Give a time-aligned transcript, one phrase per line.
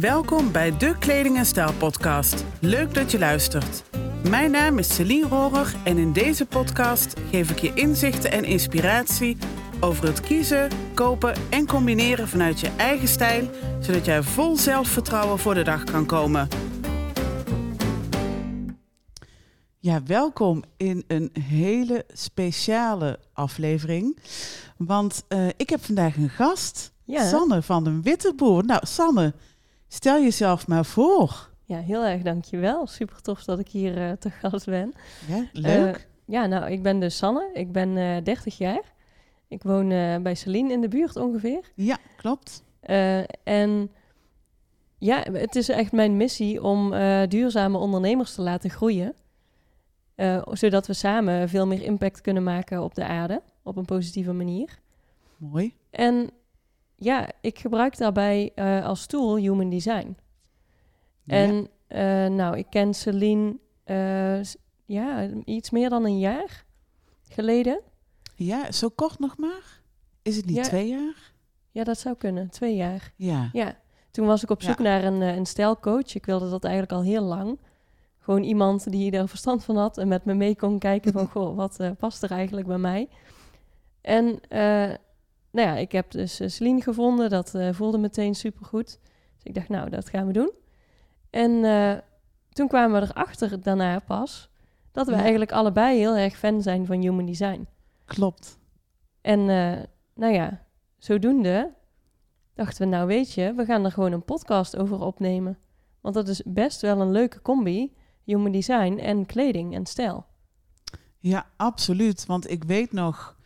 [0.00, 2.44] Welkom bij de Kleding en Stijl podcast.
[2.60, 3.82] Leuk dat je luistert.
[4.28, 9.36] Mijn naam is Celine Rohrer en in deze podcast geef ik je inzichten en inspiratie
[9.80, 13.50] over het kiezen, kopen en combineren vanuit je eigen stijl,
[13.80, 16.48] zodat jij vol zelfvertrouwen voor de dag kan komen.
[19.78, 24.18] Ja, welkom in een hele speciale aflevering.
[24.76, 27.28] Want uh, ik heb vandaag een gast, ja.
[27.28, 28.64] Sanne van de Witteboer.
[28.64, 29.34] Nou, Sanne,
[29.92, 31.48] stel jezelf maar voor.
[31.64, 32.86] Ja, heel erg dankjewel.
[32.86, 34.92] Super tof dat ik hier uh, te gast ben.
[35.28, 35.96] Ja, leuk.
[35.96, 37.50] Uh, ja, nou, ik ben dus Sanne.
[37.54, 38.92] Ik ben 30 jaar.
[39.48, 39.88] Ik woon
[40.22, 41.70] bij Celine in de buurt ongeveer.
[41.74, 42.64] Ja, klopt.
[43.44, 43.90] en
[44.98, 46.90] ja, het is echt mijn missie om
[47.28, 49.14] duurzame ondernemers te laten groeien.
[50.20, 54.32] Uh, zodat we samen veel meer impact kunnen maken op de aarde op een positieve
[54.32, 54.78] manier.
[55.36, 55.74] Mooi.
[55.90, 56.30] En
[57.00, 60.16] ja, ik gebruik daarbij uh, als tool human design.
[61.22, 61.34] Ja.
[61.34, 63.58] En uh, nou, ik ken Celine
[64.86, 66.64] ja, iets meer dan een jaar
[67.28, 67.80] geleden.
[68.34, 69.82] Ja, zo kort nog maar?
[70.22, 70.62] Is het niet ja.
[70.62, 71.32] twee jaar?
[71.70, 72.50] Ja, dat zou kunnen.
[72.50, 73.12] Twee jaar.
[73.16, 73.48] Ja.
[73.52, 73.78] Ja.
[74.10, 74.82] Toen was ik op zoek Ja.
[74.82, 76.14] naar een, een stijlcoach.
[76.14, 77.58] Ik wilde dat eigenlijk al heel lang.
[78.18, 81.56] Gewoon iemand die er verstand van had en met me mee kon kijken van, goh,
[81.56, 83.08] wat past er eigenlijk bij mij?
[84.00, 84.40] En
[85.50, 88.98] nou ja, ik heb dus uh, Celine gevonden, dat uh, voelde meteen supergoed.
[89.34, 90.52] Dus ik dacht, nou, dat gaan we doen.
[91.30, 91.50] En
[92.48, 94.50] toen kwamen we erachter daarna pas
[94.92, 95.20] dat we Ja.
[95.20, 97.66] eigenlijk allebei heel erg fan zijn van human design.
[98.04, 98.58] Klopt.
[99.20, 99.44] En
[100.14, 100.66] nou ja,
[100.98, 101.72] zodoende
[102.54, 105.58] dachten we, nou weet je, we gaan er gewoon een podcast over opnemen.
[106.00, 110.26] Want dat is best wel een leuke combi, human design en kleding en stijl.
[111.18, 112.26] Ja, absoluut.
[112.26, 113.36] Want ik weet nog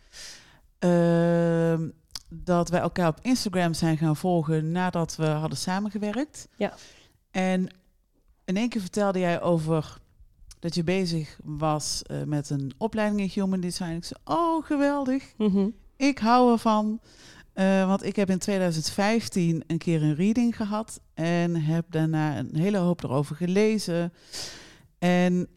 [0.88, 1.88] ehm,
[2.28, 6.48] dat wij elkaar op Instagram zijn gaan volgen nadat we hadden samengewerkt.
[6.56, 6.74] Ja.
[7.30, 7.68] En
[8.44, 9.98] in één keer vertelde jij over
[10.58, 13.90] dat je bezig was eh, met een opleiding in Human Design.
[13.90, 15.68] Ik zei, oh geweldig, Mhm.
[15.96, 17.00] ik hou ervan.
[17.52, 22.56] Eh, want ik heb in 2015 een keer een reading gehad en heb daarna een
[22.56, 24.12] hele hoop erover gelezen.
[24.98, 25.48] En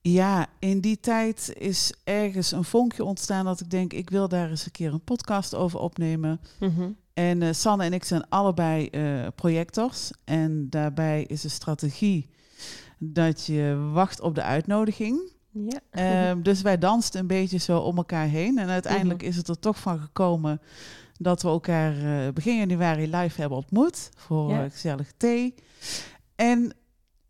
[0.00, 4.50] ja, in die tijd is ergens een vonkje ontstaan dat ik denk, ik wil daar
[4.50, 6.40] eens een keer een podcast over opnemen.
[6.60, 6.90] Mhm.
[7.14, 10.10] En eh, Sanne en ik zijn allebei eh, projectors.
[10.24, 12.28] En daarbij is de strategie
[12.98, 15.30] dat je wacht op de uitnodiging.
[15.52, 15.80] Ja.
[15.90, 18.58] Ehm, dus wij dansten een beetje zo om elkaar heen.
[18.58, 19.28] En uiteindelijk Mhm.
[19.30, 20.60] is het er toch van gekomen
[21.20, 24.68] dat we elkaar eh, begin januari live hebben ontmoet voor Ja.
[24.68, 25.54] gezellig thee.
[26.36, 26.72] En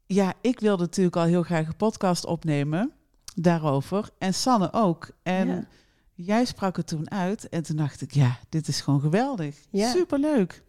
[0.09, 2.93] ja, ik wilde natuurlijk al heel graag een podcast opnemen
[3.35, 4.09] daarover.
[4.19, 5.11] En Sanne ook.
[5.23, 5.65] En Ja.
[6.15, 7.49] jij sprak het toen uit.
[7.49, 9.57] En toen dacht ik, ja, dit is gewoon geweldig.
[9.71, 9.91] Ja.
[9.91, 10.63] Superleuk.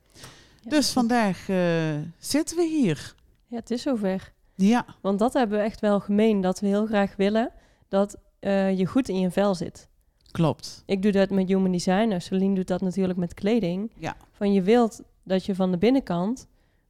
[0.62, 3.16] Ja, Dus vandaag eh, zitten we hier.
[3.48, 4.34] Ja, het is zover.
[4.56, 7.52] Ja, Want dat hebben we echt wel gemeen, dat we heel graag willen
[7.88, 9.88] dat eh, je goed in je vel zit.
[10.32, 10.84] klopt.
[10.86, 13.92] Ik doe dat met human design, Celine doet dat natuurlijk met kleding.
[13.98, 14.16] Ja.
[14.32, 16.48] Van je wilt dat je van de binnenkant,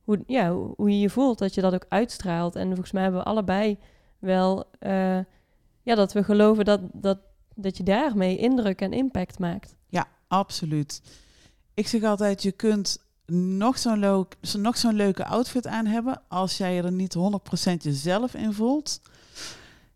[0.09, 2.55] hoe, ja, hoe je je voelt, dat je dat ook uitstraalt.
[2.55, 3.77] En volgens mij hebben we allebei
[4.19, 5.19] wel, eh,
[5.81, 7.19] ja, dat we geloven dat, dat,
[7.55, 9.75] dat je daarmee indruk en impact maakt.
[9.87, 11.01] Ja, absoluut.
[11.73, 16.21] Ik zeg altijd, je kunt nog zo'n leuk, nog zo'n leuke outfit aan hebben.
[16.27, 17.19] Als jij er niet 100%
[17.81, 19.01] jezelf in voelt,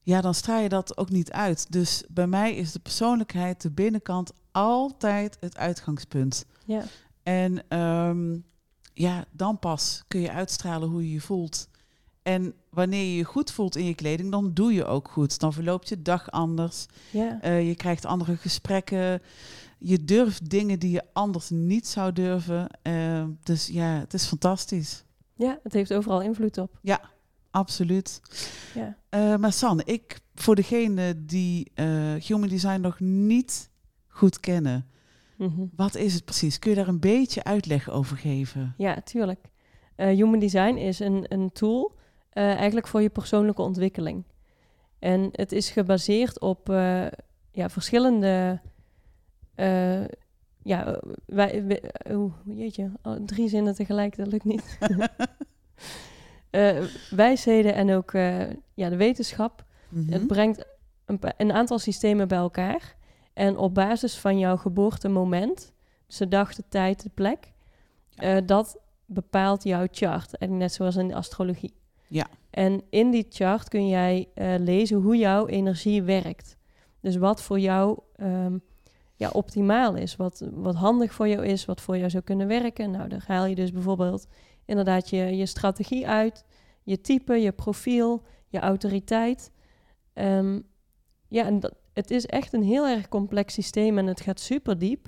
[0.02, 1.72] ja, dan straal je dat ook niet uit.
[1.72, 6.46] Dus bij mij is de persoonlijkheid, de binnenkant, altijd het uitgangspunt.
[6.66, 6.84] Ja,
[7.24, 8.36] En ehm,
[8.94, 11.68] ja, dan pas kun je uitstralen hoe je je voelt.
[12.24, 15.40] En wanneer je je goed voelt in je kleding, dan doe je ook goed.
[15.40, 16.86] Dan verloopt je dag anders.
[17.12, 19.22] ja, Eh, je krijgt andere gesprekken.
[19.80, 22.68] Je durft dingen die je anders niet zou durven.
[22.82, 25.04] Eh, dus ja, het is fantastisch.
[25.36, 26.80] ja, het heeft overal invloed op.
[27.52, 28.22] Absoluut.
[28.74, 28.98] Ja.
[29.10, 31.72] Eh, maar San, ik, voor degene die
[32.20, 33.70] Human Design nog niet
[34.08, 34.88] goed kennen,
[35.44, 35.66] Mhm.
[35.76, 36.60] wat is het precies?
[36.60, 38.74] Kun je daar een beetje uitleg over geven?
[38.78, 39.46] Ja, tuurlijk.
[39.96, 41.96] Eh, human design is een, een tool
[42.30, 44.24] eh, eigenlijk voor je persoonlijke ontwikkeling.
[45.00, 47.06] En het is gebaseerd op eh,
[47.52, 48.60] ja, verschillende.
[50.64, 54.78] ja, wij, wij- oeh, jeetje, oh, drie zinnen tegelijk, dat lukt niet.
[57.10, 58.12] Wijsheden en ook
[58.74, 59.66] ja, de wetenschap.
[59.90, 60.12] Mhm.
[60.12, 60.66] Het brengt
[61.06, 62.96] een, een aantal systemen bij elkaar.
[63.34, 65.74] En op basis van jouw geboortemoment,
[66.08, 67.54] dus de dag, de tijd, de plek,
[68.16, 70.38] eh, dat bepaalt jouw chart.
[70.38, 71.74] En net zoals in de astrologie.
[72.08, 72.28] Ja.
[72.50, 76.58] En in die chart kun jij eh, lezen hoe jouw energie werkt.
[77.00, 78.58] Dus wat voor jou ehm,
[79.16, 82.92] ja, optimaal is, wat, wat handig voor jou is, wat voor jou zou kunnen werken.
[82.92, 84.28] Nou, daar haal je dus bijvoorbeeld
[84.66, 86.46] inderdaad je, je strategie uit,
[86.84, 89.52] je type, je profiel, je autoriteit.
[90.14, 90.60] Ehm,
[91.28, 94.78] ja, en dat, het is echt een heel erg complex systeem en het gaat super
[94.78, 95.08] diep.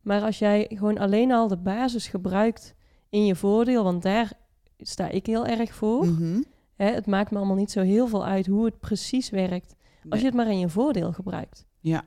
[0.00, 2.74] Maar als jij gewoon alleen al de basis gebruikt
[3.08, 4.32] in je voordeel, want daar
[4.78, 6.06] sta ik heel erg voor.
[6.06, 6.42] Mhm.
[6.74, 9.74] Hè, het maakt me allemaal niet zo heel veel uit hoe het precies werkt.
[10.08, 11.66] Als je het maar in je voordeel gebruikt.
[11.80, 12.04] Ja,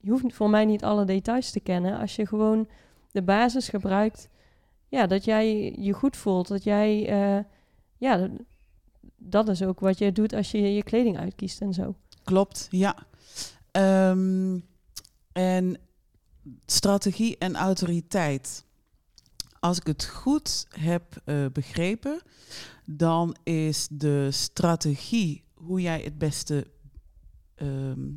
[0.00, 1.98] Je hoeft voor mij niet alle details te kennen.
[1.98, 2.68] Als je gewoon
[3.12, 4.28] de basis gebruikt,
[4.88, 6.48] ja, dat jij je goed voelt.
[6.48, 7.44] Dat jij, eh,
[7.96, 8.30] ja, dat-
[9.16, 11.94] dat is ook wat je doet als je je kleding uitkiest en zo.
[12.24, 12.66] klopt.
[12.70, 12.96] Ja.
[13.72, 14.58] Ehm,
[15.32, 15.78] en
[16.66, 18.64] strategie en autoriteit.
[19.60, 22.20] Als ik het goed heb eh, begrepen,
[22.84, 26.66] dan is de strategie hoe jij het beste.
[27.54, 28.08] ehm,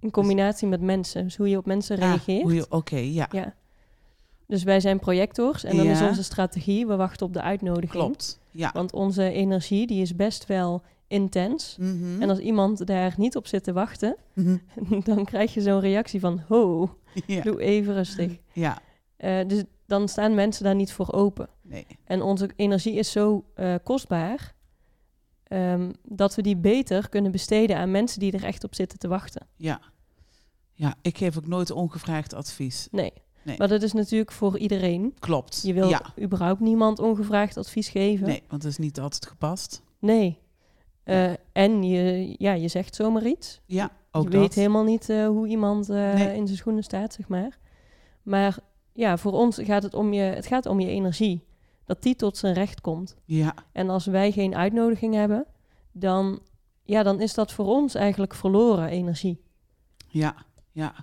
[0.00, 2.68] In combinatie met mensen, dus hoe je op mensen ah, reageert.
[2.70, 3.54] Oké, ja, Ja.
[4.46, 7.90] Dus wij zijn projectors en dan is onze strategie, we wachten op de uitnodiging.
[7.90, 8.40] klopt.
[8.50, 8.70] Ja.
[8.72, 11.76] Want onze energie die is best wel intens.
[11.80, 12.22] Mhm.
[12.22, 14.56] En als iemand daar niet op zit te wachten, Mhm.
[15.04, 16.90] dan krijg je zo'n reactie van, ho,
[17.26, 17.42] ja.
[17.42, 18.38] doe even rustig.
[18.52, 18.78] ja,
[19.16, 21.48] Eh, dus dan staan mensen daar niet voor open.
[21.62, 21.86] nee.
[22.04, 24.54] En onze energie is zo eh, kostbaar
[25.44, 29.08] ehm, dat we die beter kunnen besteden aan mensen die er echt op zitten te
[29.08, 29.46] wachten.
[29.56, 29.80] Ja.
[30.72, 32.88] ja, ik geef ook nooit ongevraagd advies.
[32.90, 33.12] Nee.
[33.42, 33.58] Nee.
[33.58, 35.14] Maar dat is natuurlijk voor iedereen.
[35.18, 35.62] Klopt.
[35.62, 36.12] Je wil ja.
[36.20, 38.26] überhaupt niemand ongevraagd advies geven.
[38.26, 39.82] Nee, want het is niet altijd gepast.
[39.98, 40.38] Nee.
[41.06, 43.60] Eh, en je, ja, je zegt zomaar iets.
[43.66, 44.40] Ja, ook je dat.
[44.40, 46.36] weet helemaal niet eh, hoe iemand eh, Nee.
[46.36, 47.58] in zijn schoenen staat, zeg maar.
[48.22, 48.58] Maar
[48.92, 51.44] ja, voor ons gaat het om je, het gaat om je energie.
[51.84, 53.16] Dat die tot zijn recht komt.
[53.24, 55.46] Ja, En als wij geen uitnodiging hebben,
[55.92, 56.40] dan,
[56.82, 59.40] ja, dan is dat voor ons eigenlijk verloren energie.
[60.08, 60.34] ja,
[60.72, 60.94] ja.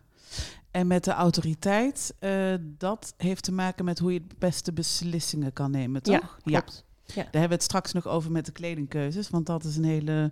[0.71, 2.15] En met de autoriteit,
[2.61, 6.13] dat heeft te maken met hoe je het beste beslissingen kan nemen, toch?
[6.43, 6.85] Ja, klopt.
[7.05, 10.31] Daar hebben we het straks nog over met de kledingkeuzes, want dat is een hele...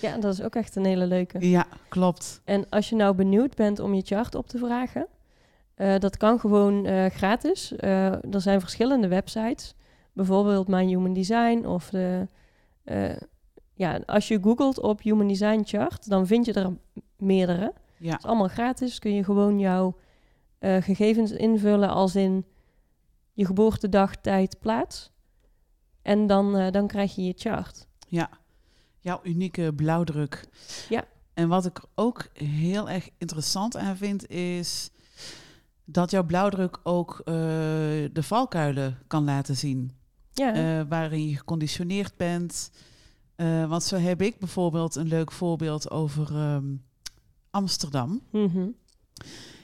[0.00, 1.48] Ja, dat is ook echt een hele leuke.
[1.48, 2.40] Ja, klopt.
[2.44, 5.06] En als je nou benieuwd bent om je chart op te vragen,
[5.80, 7.76] eh, dat kan gewoon eh, gratis.
[7.76, 9.74] Eh, er zijn verschillende websites,
[10.12, 12.26] bijvoorbeeld My Human Design of de.
[13.74, 16.76] ja, als je googelt op Human Design Chart, dan vind je er
[17.16, 17.72] meerdere.
[17.98, 18.98] Ja, Het is allemaal gratis.
[18.98, 19.96] Kun je gewoon jouw
[20.60, 22.44] gegevens invullen als in
[23.32, 25.10] je geboortedag, tijd, plaats.
[26.10, 27.86] En dan, eh, dan krijg je je chart.
[28.08, 28.30] ja.
[29.02, 30.48] Jouw unieke blauwdruk.
[30.88, 31.04] Ja.
[31.34, 34.90] En wat ik ook heel erg interessant aan vind, is
[35.84, 37.34] dat jouw blauwdruk ook eh,
[38.12, 39.92] de valkuilen kan laten zien.
[40.32, 42.70] Ja, eh, waarin je geconditioneerd bent.
[43.68, 46.74] Want zo heb ik bijvoorbeeld een leuk voorbeeld over ehm,
[47.50, 48.22] Amsterdam.
[48.30, 48.68] mhm.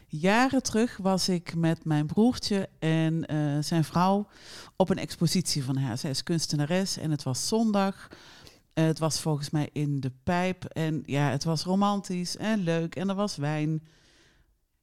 [0.09, 4.27] Jaren terug was ik met mijn broertje en eh, zijn vrouw
[4.77, 5.99] op een expositie van haar.
[5.99, 8.09] Zij is kunstenares en het was zondag.
[8.75, 10.65] Het was volgens mij in de pijp.
[10.65, 13.83] En ja, het was romantisch en leuk en er was wijn.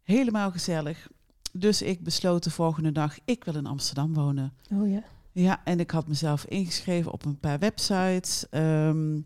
[0.01, 1.07] Helemaal gezellig.
[1.51, 4.53] Dus ik besloot de volgende dag, ik wil in Amsterdam wonen.
[4.71, 5.03] oh ja.
[5.31, 8.49] Ja, en ik had mezelf ingeschreven op een paar websites.
[8.49, 9.19] ehm,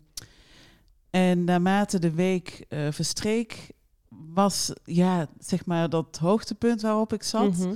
[1.10, 3.70] en naarmate de week eh, verstreek,
[4.08, 7.68] was ja, zeg maar dat hoogtepunt waarop ik zat,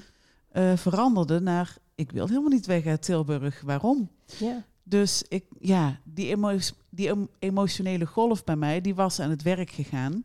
[0.49, 3.61] eh, veranderde naar ik wil helemaal niet weg uit Tilburg.
[3.61, 4.11] Waarom?
[4.39, 4.65] Ja.
[4.83, 6.59] Dus ik, ja, die, emo
[6.91, 10.25] die em- emotionele golf bij mij, die was aan het werk gegaan.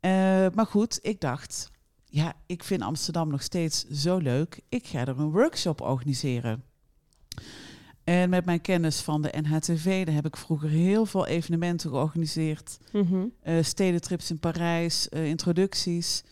[0.00, 1.70] Eh, maar goed, ik dacht,
[2.04, 4.60] ja, ik vind Amsterdam nog steeds zo leuk.
[4.68, 6.62] Ik ga er een workshop organiseren.
[8.08, 12.78] En met mijn kennis van de NHTV, daar heb ik vroeger heel veel evenementen georganiseerd.
[13.42, 16.24] Eh, stedentrips in Parijs, eh, introducties.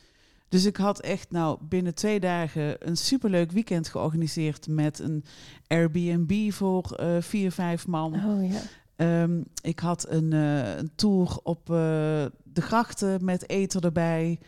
[0.49, 5.25] Dus ik had echt nou binnen twee dagen een superleuk weekend georganiseerd met een
[5.67, 8.15] Airbnb voor eh, vier, vijf man.
[8.15, 8.61] Oh ja.
[8.97, 12.31] Ehm, ik had een, een tour op de
[12.63, 14.39] grachten met eten erbij.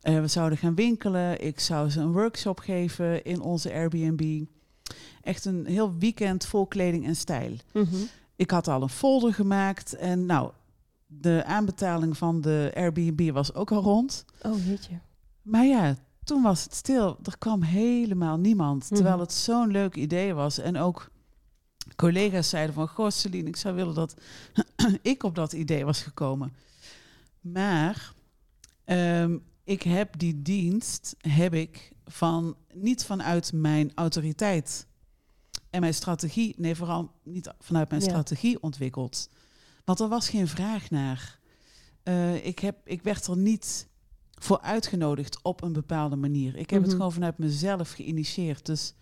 [0.00, 1.44] We zouden gaan winkelen.
[1.44, 4.44] Ik zou ze een workshop geven in onze Airbnb.
[5.22, 7.56] Echt een heel weekend vol kleding en stijl.
[7.72, 7.96] Mhm.
[8.36, 10.50] Ik had al een folder gemaakt en nou,
[11.06, 14.24] de aanbetaling van de Airbnb was ook al rond.
[14.42, 14.98] Oh jeetje.
[15.42, 17.18] Maar ja, toen was het stil.
[17.24, 18.86] Er kwam helemaal niemand.
[18.88, 19.22] Terwijl Mhm.
[19.24, 20.58] het zo'n leuk idee was.
[20.58, 21.10] En ook
[21.96, 22.88] collega's zeiden van...
[22.88, 24.14] Goh, Celine, ik zou willen dat
[25.02, 26.52] ik op dat idee was gekomen.
[27.40, 28.12] Maar
[28.84, 34.86] ehm, ik heb die dienst, heb ik van, niet vanuit mijn autoriteit
[35.70, 36.54] en mijn strategie...
[36.58, 38.08] Nee, vooral niet vanuit mijn Ja.
[38.08, 39.28] strategie ontwikkeld.
[39.84, 41.38] Want er was geen vraag naar.
[42.02, 43.88] Eh, ik, heb, ik werd er niet
[44.34, 46.56] voor uitgenodigd op een bepaalde manier.
[46.56, 46.96] Ik heb het Mhm.
[46.96, 48.66] gewoon vanuit mezelf geïnitieerd.
[48.66, 48.94] Dus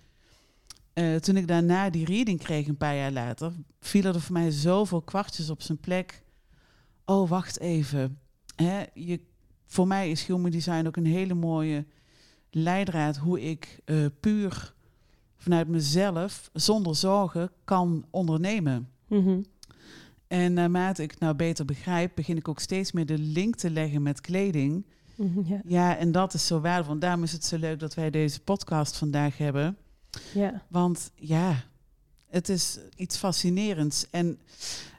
[0.93, 4.51] eh, toen ik daarna die reading kreeg, een paar jaar later, vielen er voor mij
[4.51, 6.23] zoveel kwartjes op zijn plek.
[7.05, 8.19] Oh, wacht even.
[8.55, 9.21] Hè, je,
[9.67, 11.87] voor mij is human design ook een hele mooie
[12.51, 14.75] leidraad hoe ik eh, puur
[15.37, 18.89] vanuit mezelf, zonder zorgen, kan ondernemen.
[19.09, 19.43] Mhm.
[20.27, 24.03] En naarmate ik nou beter begrijp, begin ik ook steeds meer de link te leggen
[24.03, 24.85] met kleding.
[25.15, 25.61] Mhm, ja.
[25.65, 26.93] Ja, en dat is zo waardevol.
[26.95, 29.77] En daarom is het zo leuk dat wij deze podcast vandaag hebben.
[30.35, 30.63] ja.
[30.69, 31.65] Want ja,
[32.29, 34.07] het is iets fascinerends.
[34.11, 34.39] En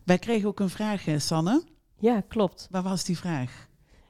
[0.04, 1.64] wij kregen ook een vraag, hè, Sanne.
[2.00, 2.68] ja, klopt.
[2.72, 3.68] Waar was die vraag?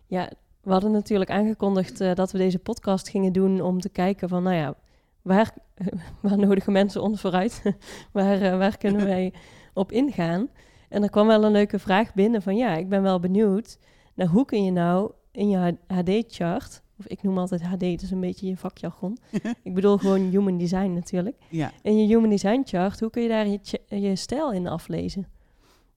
[0.07, 0.31] Ja,
[0.67, 4.43] we hadden natuurlijk aangekondigd eh, dat we deze podcast gingen doen om te kijken van,
[4.43, 4.75] nou ja,
[5.21, 5.53] waar,
[6.21, 7.61] waar nodigen mensen ons vooruit?
[8.13, 9.33] waar, eh, waar kunnen wij
[9.73, 10.49] op ingaan?
[10.89, 13.77] En er kwam wel een leuke vraag binnen van, ja, ik ben wel benieuwd,
[14.15, 18.11] nou, hoe kun je nou in je HD-chart, of ik noem altijd HD, dat is
[18.11, 19.17] een beetje je vakjargon.
[19.63, 21.37] ik bedoel gewoon human design natuurlijk.
[21.49, 25.27] Ja, In je human design chart, hoe kun je daar je, je stijl in aflezen?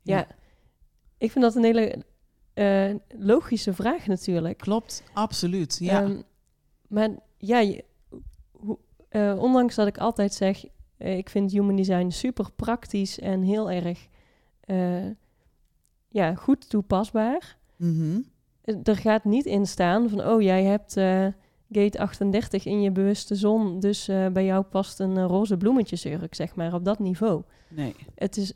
[0.03, 0.27] Ja, Ja.
[1.19, 2.03] ik vind dat een hele
[2.55, 4.59] eh, logische vraag natuurlijk.
[4.59, 5.03] klopt.
[5.13, 5.77] Absoluut.
[5.81, 6.21] Ja, Ehm,
[6.89, 7.85] maar ja, je-
[8.51, 8.79] hoe-
[9.09, 10.65] eh, ondanks dat ik altijd zeg,
[10.97, 14.09] eh, ik vind human design super praktisch en heel erg
[16.09, 17.57] ja, goed toepasbaar.
[17.77, 18.21] Mhm.
[18.83, 20.93] Er gaat niet in staan van, oh, jij hebt
[21.73, 26.75] gate 38 in je bewuste zon, dus bij jou past een roze bloemetjesjurk, zeg maar,
[26.75, 27.43] op dat niveau.
[27.69, 27.95] nee.
[28.15, 28.53] Het, is,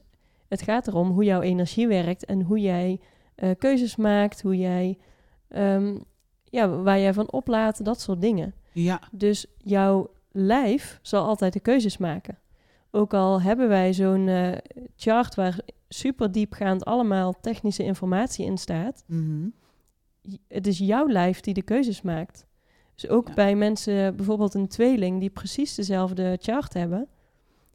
[0.49, 3.01] het gaat erom hoe jouw energie werkt en hoe jij
[3.35, 4.99] eh, keuzes maakt, hoe jij,
[5.49, 5.97] ehm,
[6.45, 8.55] ja, waar jij van oplaat, dat soort dingen.
[8.73, 12.39] Ja, Dus jouw lijf zal altijd de keuzes maken.
[12.91, 14.53] Ook al hebben wij zo'n eh,
[14.97, 19.05] chart waar super diepgaand allemaal technische informatie in staat,
[20.21, 22.47] j- het is jouw lijf die de keuzes maakt.
[22.95, 23.35] Dus ook Ja.
[23.35, 27.09] bij mensen, bijvoorbeeld een tweeling die precies dezelfde chart hebben,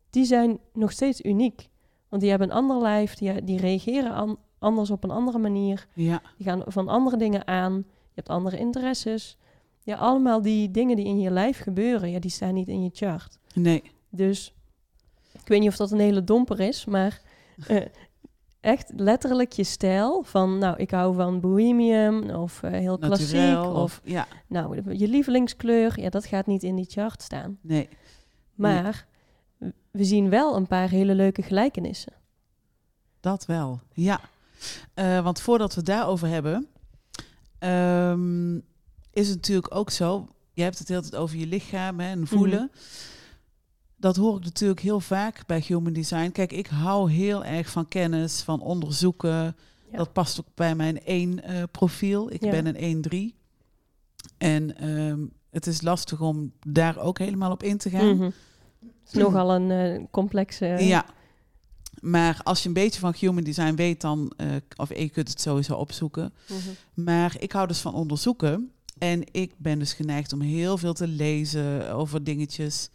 [0.10, 1.70] die zijn nog steeds uniek.
[2.10, 5.88] Want die hebben een ander lijf, die, die reageren an- anders op een andere manier,
[5.94, 9.38] ja, die gaan van andere dingen aan, je hebt andere interesses.
[9.84, 12.90] Ja, allemaal die dingen die in je lijf gebeuren, ja, die staan niet in je
[12.94, 13.40] chart.
[13.54, 13.84] nee.
[14.10, 14.54] Dus
[15.32, 17.22] ik weet niet of dat een hele domper is, maar
[17.68, 17.86] eh,
[18.60, 23.72] echt letterlijk je stijl van, nou, ik hou van bohemium of eh, heel klassiek Naturel
[23.72, 27.58] of, of, ja, nou, je lievelingskleur, ja, dat gaat niet in die chart staan.
[27.62, 27.90] nee.
[28.56, 29.08] Maar
[29.92, 32.14] we zien wel een paar hele leuke gelijkenissen.
[33.20, 34.20] Dat wel, ja.
[34.94, 36.68] Eh, want voordat we het daarover hebben,
[37.60, 38.56] ehm,
[39.14, 40.28] is het natuurlijk ook zo.
[40.54, 42.72] Je hebt het de hele tijd over je lichaam hè, en voelen.
[43.98, 46.32] Dat hoor ik natuurlijk heel vaak bij Human Design.
[46.32, 49.56] Kijk, ik hou heel erg van kennis, van onderzoeken.
[49.92, 49.98] Ja.
[49.98, 52.32] Dat past ook bij mijn één eh, profiel.
[52.32, 52.50] Ik Ja.
[52.52, 53.36] ben een 1-3.
[54.38, 58.16] En ehm, het is lastig om daar ook helemaal op in te gaan.
[58.16, 58.24] Mhm.
[58.24, 60.66] Het is nogal een eh, complexe...
[60.66, 61.06] Ja.
[62.02, 65.42] Maar als je een beetje van human design weet, dan, eh, of je kunt het
[65.42, 66.34] sowieso opzoeken.
[66.48, 67.06] Mhm.
[67.06, 68.72] Maar ik hou dus van onderzoeken.
[68.98, 72.90] En ik ben dus geneigd om heel veel te lezen over dingetjes.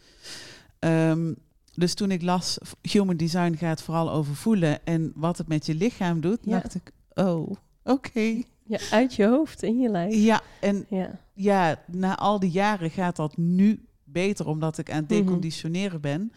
[0.79, 1.33] Ehm,
[1.73, 5.75] dus toen ik las, human design gaat vooral over voelen en wat het met je
[5.75, 6.51] lichaam doet, Ja.
[6.59, 7.51] dacht ik, oh,
[7.83, 8.41] oké.
[8.67, 10.13] Ja, uit je hoofd, in je lijf.
[10.15, 11.19] Ja, en Ja.
[11.33, 15.19] ja, na al die jaren gaat dat nu beter, omdat ik aan het Mhm.
[15.23, 16.31] deconditioneren ben.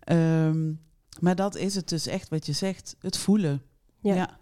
[0.00, 0.72] Ehm,
[1.20, 3.62] maar dat is het dus echt wat je zegt, het voelen.
[4.00, 4.14] Ja.
[4.14, 4.38] ja.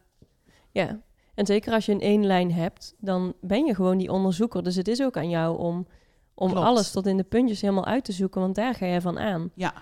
[0.71, 1.01] Ja,
[1.35, 4.63] en zeker als je een één lijn hebt, dan ben je gewoon die onderzoeker.
[4.63, 5.87] Dus het is ook aan jou om,
[6.35, 6.67] om Klopt.
[6.67, 9.51] alles tot in de puntjes helemaal uit te zoeken, want daar ga jij van aan.
[9.55, 9.75] Ja.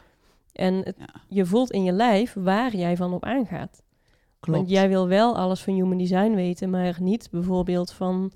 [0.53, 1.09] En het- Ja.
[1.29, 3.83] je voelt in je lijf waar jij van op aangaat.
[4.41, 4.59] Klopt.
[4.59, 8.33] Want jij wil wel alles van human design weten, maar niet bijvoorbeeld van,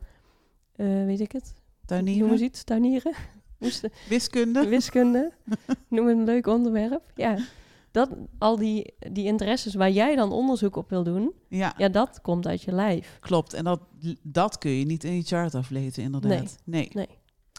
[0.73, 3.13] eh, weet ik het, Tuinieren, noem eens iets, tuinieren,
[4.09, 4.69] wiskunde.
[4.69, 5.33] wiskunde,
[5.89, 7.03] noem een leuk onderwerp.
[7.15, 7.37] Ja,
[7.97, 12.21] dat, al die, die interesses waar jij dan onderzoek op wil doen, Ja, ja, dat
[12.21, 13.17] komt uit je lijf.
[13.21, 13.53] klopt.
[13.53, 13.81] En dat,
[14.23, 16.57] dat kun je niet in je chart aflezen, inderdaad.
[16.65, 16.89] Nee.
[16.93, 17.09] Nee.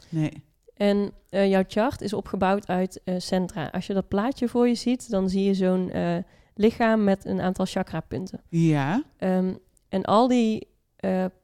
[0.10, 0.44] Nee.
[0.74, 3.68] En eh, jouw chart is opgebouwd uit eh, centra.
[3.68, 6.18] Als je dat plaatje voor je ziet, dan zie je zo'n eh,
[6.56, 8.42] lichaam met een aantal chakrapunten.
[8.50, 9.04] Ja.
[9.18, 9.54] Ehm,
[9.90, 10.68] en al die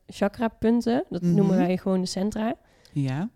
[0.08, 1.34] chakrapunten, dat Mhm.
[1.36, 2.56] noemen wij gewoon de centra,
[2.92, 3.30] Ja.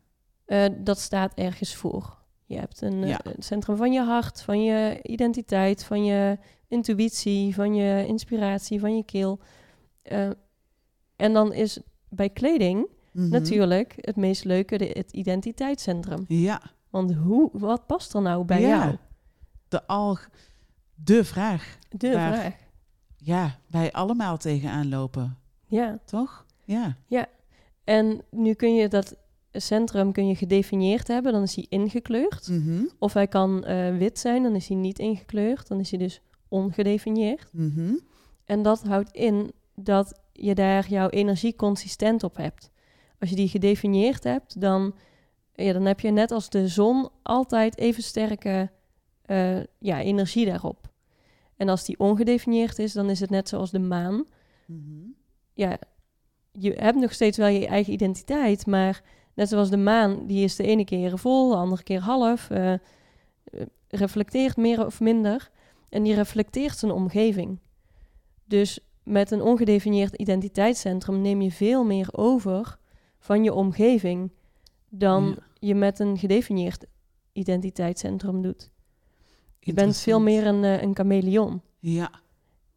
[0.78, 2.17] dat staat ergens voor.
[2.48, 3.20] Je hebt een, eh, Ja.
[3.24, 6.38] een centrum van je hart, van je identiteit, van je
[6.68, 9.40] intuïtie, van je inspiratie, van je keel.
[10.02, 10.30] Eh,
[11.16, 13.30] en dan is bij kleding Mhm.
[13.30, 16.26] natuurlijk het meest leuke de, het identiteitscentrum.
[16.28, 16.62] Ja.
[16.90, 18.68] Want hoe, wat past er nou bij Ja.
[18.68, 18.96] jou?
[19.68, 20.18] De, al,
[20.96, 21.78] de vraag.
[21.90, 22.56] De Waar- vraag.
[23.18, 25.38] Ja, wij allemaal tegenaan lopen.
[25.66, 26.00] Ja.
[26.06, 26.46] Toch?
[26.66, 26.96] Ja.
[27.84, 29.16] En nu kun je dat
[29.60, 32.48] centrum kun je gedefinieerd hebben, dan is hij ingekleurd.
[32.48, 32.84] Mhm.
[33.00, 35.68] Of hij kan eh, wit zijn, dan is hij niet ingekleurd.
[35.68, 37.50] Dan is hij dus ongedefinieerd.
[37.54, 37.94] Mhm.
[38.46, 42.72] En dat houdt in dat je daar jouw energie consistent op hebt.
[43.20, 44.96] Als je die gedefinieerd hebt, dan,
[45.56, 48.72] ja, dan heb je net als de zon altijd even sterke
[49.22, 50.90] eh, ja, energie daarop.
[51.56, 54.26] En als die ongedefinieerd is, dan is het net zoals de maan.
[54.66, 55.10] Mhm.
[55.54, 55.80] Ja,
[56.52, 59.04] je hebt nog steeds wel je eigen identiteit, maar
[59.38, 62.74] net zoals de maan, die is de ene keer vol, de andere keer half, eh,
[63.88, 65.50] reflecteert meer of minder.
[65.90, 67.60] En die reflecteert zijn omgeving.
[68.46, 72.78] Dus met een ongedefinieerd identiteitscentrum neem je veel meer over
[73.20, 74.32] van je omgeving
[74.90, 75.36] dan Ja.
[75.60, 76.86] je met een gedefinieerd
[77.32, 78.70] identiteitscentrum doet.
[79.60, 81.62] Je bent veel meer een, eh, een chameleon.
[81.80, 82.12] Ja.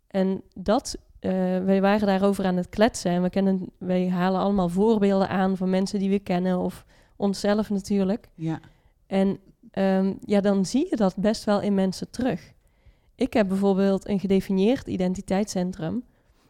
[0.06, 1.30] En dat, eh,
[1.64, 3.10] wij waren daarover aan het kletsen.
[3.10, 6.84] En we kennen, wij halen allemaal voorbeelden aan van mensen die we kennen of
[7.16, 8.28] onszelf natuurlijk.
[8.34, 8.60] Ja.
[9.06, 9.38] En
[9.70, 12.52] ehm, ja, dan zie je dat best wel in mensen terug.
[13.14, 16.04] Ik heb bijvoorbeeld een gedefinieerd identiteitscentrum.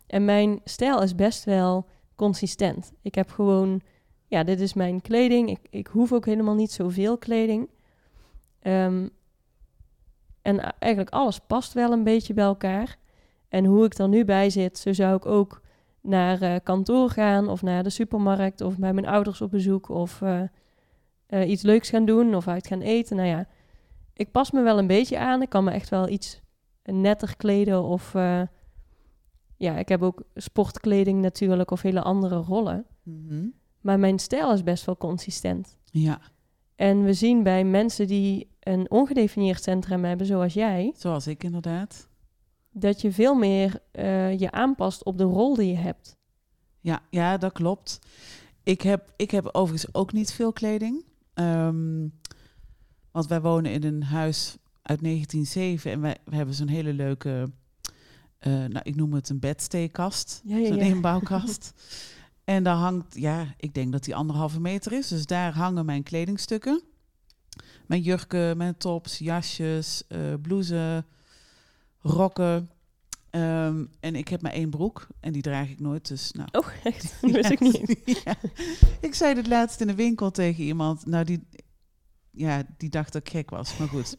[0.06, 2.92] En mijn stijl is best wel consistent.
[3.02, 3.80] Ik heb gewoon,
[4.26, 5.50] ja, dit is mijn kleding.
[5.50, 7.68] Ik, ik hoef ook helemaal niet zoveel kleding.
[8.60, 9.08] Ehm,
[10.42, 12.98] en eigenlijk alles past wel een beetje bij elkaar.
[13.50, 15.61] En hoe ik er nu bij zit, zo zou ik ook
[16.00, 20.23] naar eh, kantoor gaan of naar de supermarkt of bij mijn ouders op bezoek of
[20.23, 20.42] eh,
[21.26, 23.16] eh, iets leuks gaan doen of uit gaan eten.
[23.16, 23.47] Nou ja,
[24.14, 25.42] ik pas me wel een beetje aan.
[25.42, 26.40] Ik kan me echt wel iets
[26.83, 28.12] netter kleden of
[29.57, 32.87] ja, ik heb ook sportkleding natuurlijk of hele andere rollen.
[33.02, 33.47] Mhm.
[33.80, 35.76] Maar mijn stijl is best wel consistent.
[35.85, 36.21] Ja.
[36.76, 42.09] En we zien bij mensen die een ongedefinieerd centrum hebben, zoals jij, Zoals ik inderdaad.
[42.70, 46.18] Dat je veel meer eh, je aanpast op de rol die je hebt.
[46.80, 47.98] Ja, ja, dat klopt.
[48.62, 51.04] Ik heb, ik heb overigens ook niet veel kleding.
[51.34, 52.08] Ehm,
[53.10, 57.52] want wij wonen in een huis uit 1907 en wij, we hebben zo'n hele leuke,
[58.38, 60.82] eh, nou ik noem het een bedsteekkast, Ja, ja, zo'n ja.
[60.82, 61.73] inbouwkast.
[62.45, 66.02] en daar hangt, ja, ik denk dat die anderhalve meter is, dus daar hangen mijn
[66.02, 66.82] kledingstukken.
[67.86, 71.02] Mijn jurken, mijn tops, jasjes, eh blouses,
[72.00, 72.71] rokken.
[73.30, 76.67] Ehm, en ik heb maar één broek en die draag ik nooit, dus nou, Oh,
[76.84, 77.15] echt?
[77.21, 78.21] Dat wist ik niet.
[78.25, 78.36] ja.
[79.00, 81.06] Ik zei het laatst in de winkel tegen iemand.
[81.06, 81.49] Nou, die,
[82.30, 84.15] ja, die dacht dat ik gek was, maar goed.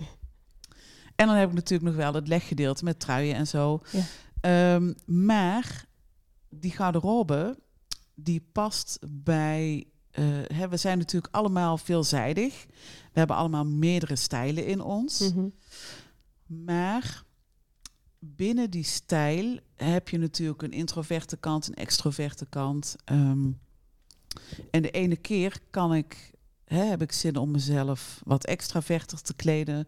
[1.15, 3.81] En dan heb ik natuurlijk nog wel het leggedeelte met truien en zo.
[3.91, 4.03] Ja.
[4.41, 5.85] Ehm, maar
[6.49, 7.59] die garderobe,
[8.15, 9.85] die past bij...
[10.11, 12.65] eh, hè, we zijn natuurlijk allemaal veelzijdig.
[13.13, 15.19] We hebben allemaal meerdere stijlen in ons.
[15.33, 15.47] Mhm.
[16.45, 17.23] Maar
[18.23, 22.95] binnen die stijl heb je natuurlijk een introverte kant, een extroverte kant.
[23.05, 23.51] Ehm,
[24.71, 26.31] en de ene keer kan ik,
[26.65, 29.87] hè, heb ik zin om mezelf wat extraverter te kleden.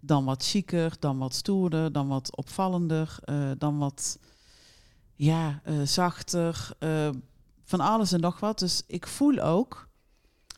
[0.00, 4.18] Dan wat chiquer, dan wat stoerder, dan wat opvallender, eh, dan wat
[5.14, 6.70] ja, eh, zachter.
[6.78, 7.10] eh,
[7.64, 8.58] van alles en nog wat.
[8.58, 9.88] Dus ik voel ook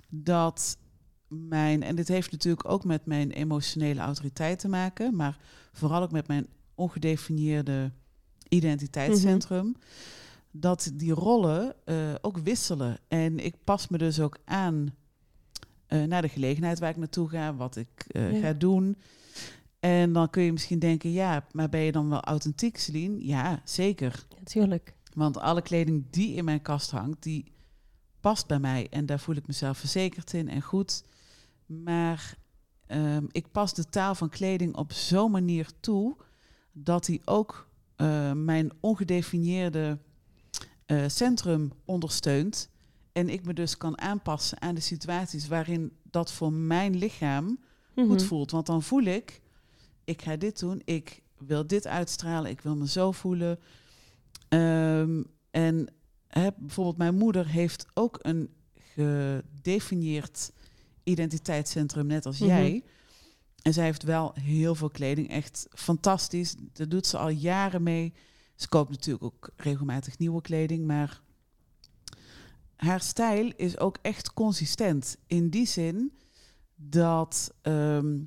[0.08, 0.78] dat
[1.28, 5.38] mijn, en dit heeft natuurlijk ook met mijn emotionele autoriteit te maken, maar
[5.72, 7.92] vooral ook met mijn ongedefinieerde
[8.48, 9.76] identiteitscentrum,
[10.50, 12.98] dat die rollen eh, ook wisselen.
[13.08, 14.94] En ik pas me dus ook aan
[15.86, 18.40] eh, naar de gelegenheid waar ik naartoe ga, wat ik eh, Ja.
[18.40, 18.96] ga doen.
[19.80, 23.26] En dan kun je misschien denken, ja, maar ben je dan wel authentiek, Celine?
[23.26, 24.26] Ja, zeker.
[24.38, 24.94] Natuurlijk.
[25.14, 27.52] Want alle kleding die in mijn kast hangt, die
[28.20, 28.86] past bij mij.
[28.90, 31.04] En daar voel ik mezelf verzekerd in en goed.
[31.66, 32.36] Maar
[32.86, 36.16] ehm, ik pas de taal van kleding op zo'n manier toe
[36.72, 39.98] dat die ook eh, mijn ongedefinieerde
[40.86, 42.68] eh, centrum ondersteunt.
[43.12, 47.58] En ik me dus kan aanpassen aan de situaties waarin dat voor mijn lichaam
[47.94, 48.18] goed Mhm.
[48.26, 48.50] voelt.
[48.50, 49.40] Want dan voel ik,
[50.04, 53.58] ik ga dit doen, ik wil dit uitstralen, ik wil me zo voelen.
[54.48, 55.86] Ehm, en
[56.28, 58.48] hè, bijvoorbeeld mijn moeder heeft ook een
[58.94, 60.52] gedefinieerd
[61.02, 62.48] identiteitscentrum, net als Mhm.
[62.48, 62.82] jij.
[63.62, 66.54] En zij heeft wel heel veel kleding, echt fantastisch.
[66.72, 68.12] Daar doet ze al jaren mee.
[68.56, 71.20] Ze koopt natuurlijk ook regelmatig nieuwe kleding, maar
[72.76, 75.16] haar stijl is ook echt consistent.
[75.26, 76.12] In die zin
[76.74, 78.18] dat ehm,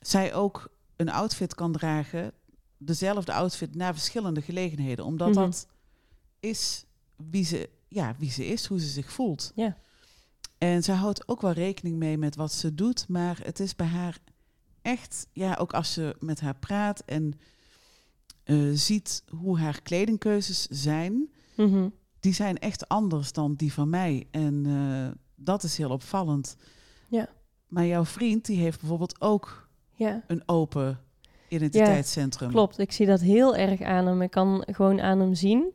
[0.00, 2.32] zij ook een outfit kan dragen,
[2.78, 5.38] dezelfde outfit naar verschillende gelegenheden, omdat Mhm.
[5.38, 5.66] dat
[6.40, 6.84] is
[7.16, 9.52] wie ze, ja, wie ze is, hoe ze zich voelt.
[9.54, 9.76] Ja.
[10.58, 13.86] En zij houdt ook wel rekening mee met wat ze doet, maar het is bij
[13.86, 14.18] haar
[14.88, 17.32] echt, ja, ook als je met haar praat en
[18.44, 21.88] eh, ziet hoe haar kledingkeuzes zijn, Mhm.
[22.20, 24.26] die zijn echt anders dan die van mij.
[24.30, 26.56] En eh, dat is heel opvallend.
[27.08, 27.28] Ja.
[27.68, 30.98] Maar jouw vriend, die heeft bijvoorbeeld ook Ja, een open
[31.48, 32.50] identiteitscentrum.
[32.50, 32.78] klopt.
[32.78, 34.22] Ik zie dat heel erg aan hem.
[34.22, 35.72] Ik kan gewoon aan hem zien,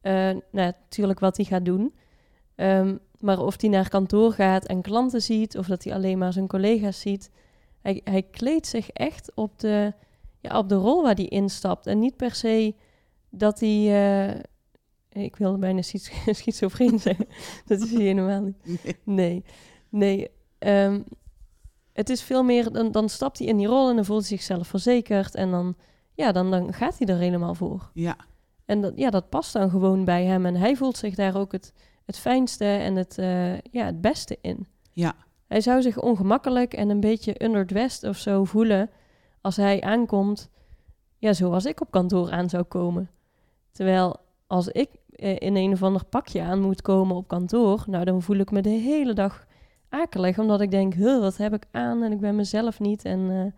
[0.00, 1.94] eh, nou, natuurlijk wat hij gaat doen.
[2.54, 6.32] Ehm, maar of hij naar kantoor gaat en klanten ziet, of dat hij alleen maar
[6.32, 7.30] zijn collega's ziet.
[7.80, 9.92] Hij, hij kleedt zich echt op de,
[10.40, 11.86] ja, op de rol waar hij instapt.
[11.86, 12.74] En niet per se
[13.30, 13.70] dat hij...
[14.28, 14.40] eh,
[15.24, 16.10] ik wilde bijna schiz-
[16.40, 17.26] schizofreen zeggen.
[17.66, 18.56] dat is hij helemaal niet.
[18.64, 18.96] Nee.
[19.04, 19.42] Nee,
[19.88, 20.28] nee.
[20.58, 21.00] ehm,
[21.92, 24.38] het is veel meer, dan, dan stapt hij in die rol en dan voelt hij
[24.38, 25.34] zichzelf verzekerd.
[25.34, 25.76] En dan,
[26.14, 27.90] ja, dan, dan gaat hij er helemaal voor.
[27.94, 28.16] Ja,
[28.64, 30.46] En dat, ja, dat past dan gewoon bij hem.
[30.46, 31.72] En hij voelt zich daar ook het,
[32.04, 34.66] het fijnste en het, eh, ja, het beste in.
[34.92, 35.14] ja,
[35.48, 38.90] Hij zou zich ongemakkelijk en een beetje underdressed of zo voelen
[39.40, 40.50] als hij aankomt,
[41.18, 43.10] ja, zoals ik op kantoor aan zou komen.
[43.72, 48.04] Terwijl als ik eh, in een of ander pakje aan moet komen op kantoor, nou
[48.04, 49.46] dan voel ik me de hele dag
[49.88, 53.04] akelig, omdat ik denk, huh, wat heb ik aan en ik ben mezelf niet.
[53.04, 53.52] En eh,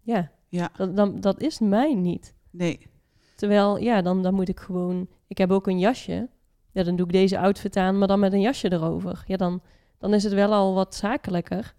[0.00, 2.34] ja, ja, dat, dan, dat is mij niet.
[2.50, 2.92] nee.
[3.36, 5.08] Terwijl, ja, dan, dan moet ik gewoon...
[5.26, 6.28] Ik heb ook een jasje.
[6.70, 9.24] Ja, dan doe ik deze outfit aan, maar dan met een jasje erover.
[9.26, 9.62] Ja, dan,
[9.98, 11.74] dan is het wel al wat zakelijker.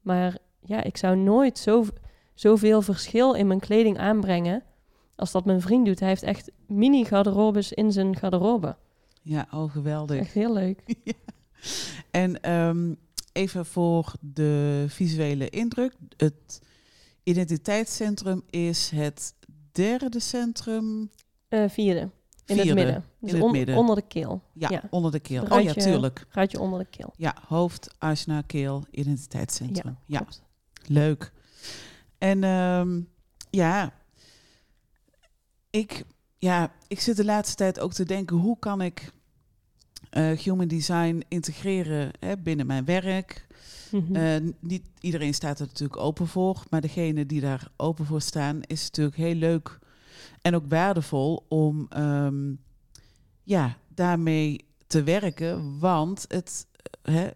[0.00, 1.86] Maar ja, ik zou nooit zo,
[2.34, 4.62] zoveel verschil in mijn kleding aanbrengen...
[5.16, 6.00] als dat mijn vriend doet.
[6.00, 8.76] Hij heeft echt mini-garderobes in zijn garderobe.
[9.22, 10.18] Ja, oh geweldig.
[10.18, 10.82] Echt heel leuk.
[12.10, 12.94] En ehm,
[13.32, 15.94] even voor de visuele indruk.
[16.16, 16.60] Het
[17.22, 19.34] identiteitscentrum is het
[19.72, 21.10] derde centrum.
[21.48, 22.10] Eh, vierde.
[22.46, 23.04] In het midden.
[23.20, 23.76] Dus in het on- midden.
[23.76, 24.42] onder de keel.
[24.52, 24.82] Ja, Ja.
[24.90, 25.42] onder de keel.
[25.42, 26.26] Het Oh ja, tuurlijk.
[26.30, 27.12] Ruitje onder de keel.
[27.16, 29.96] Ja, hoofd, Asna, keel, identiteitscentrum.
[30.06, 30.42] Ja, Klopt.
[30.86, 31.32] leuk.
[32.18, 33.00] En ehm,
[33.50, 33.92] ja,
[35.70, 36.04] ik,
[36.38, 39.12] ja, ik zit de laatste tijd ook te denken, hoe kan ik
[40.10, 43.46] eh, human design integreren hè, binnen mijn werk?
[43.90, 44.16] Mhm.
[44.16, 48.62] Eh, niet iedereen staat er natuurlijk open voor, maar degene die daar open voor staan,
[48.62, 49.78] is natuurlijk heel leuk
[50.42, 52.52] en ook waardevol om ehm,
[53.42, 55.78] ja, daarmee te werken.
[55.78, 56.66] Want het,
[57.02, 57.28] eh, hè,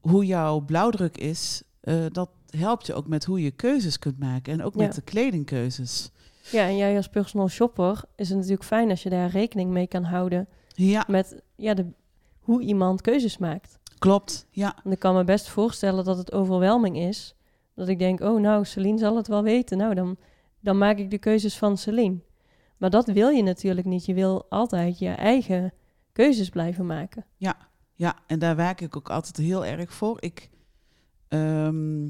[0.00, 4.52] hoe jouw blauwdruk is, eh, dat helpt je ook met hoe je keuzes kunt maken
[4.52, 4.80] en ook Ja.
[4.82, 6.10] met de kledingkeuzes.
[6.50, 9.86] Ja, en jij als personal shopper is het natuurlijk fijn als je daar rekening mee
[9.86, 11.86] kan houden Ja, met ja, de,
[12.40, 13.78] hoe iemand keuzes maakt.
[13.98, 14.46] klopt.
[14.50, 17.34] Ja, En ik kan me best voorstellen dat het overwhelming is.
[17.74, 19.78] Dat ik denk, oh nou, Celine zal het wel weten.
[19.78, 20.16] Nou, dan,
[20.60, 22.18] dan maak ik de keuzes van Celine.
[22.80, 24.06] Maar dat wil je natuurlijk niet.
[24.06, 25.72] Je wil altijd je eigen
[26.12, 27.24] keuzes blijven maken.
[27.94, 30.16] Ja, en daar waak ik ook altijd heel erg voor.
[30.20, 30.50] Ik,
[31.28, 32.08] ehm,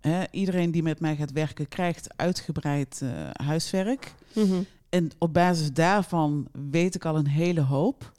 [0.00, 4.14] hè, iedereen die met mij gaat werken krijgt uitgebreid eh, huiswerk.
[4.32, 4.62] Mhm.
[4.88, 8.12] En op basis daarvan weet ik al een hele hoop.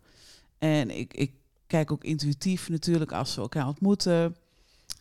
[0.57, 1.31] En ik, ik
[1.67, 4.35] kijk ook intuïtief natuurlijk als we elkaar ontmoeten.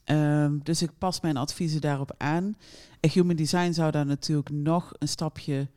[0.04, 2.56] Ehm, dus ik pas mijn adviezen daarop aan.
[3.00, 5.68] En Human Design zou daar natuurlijk nog een stapje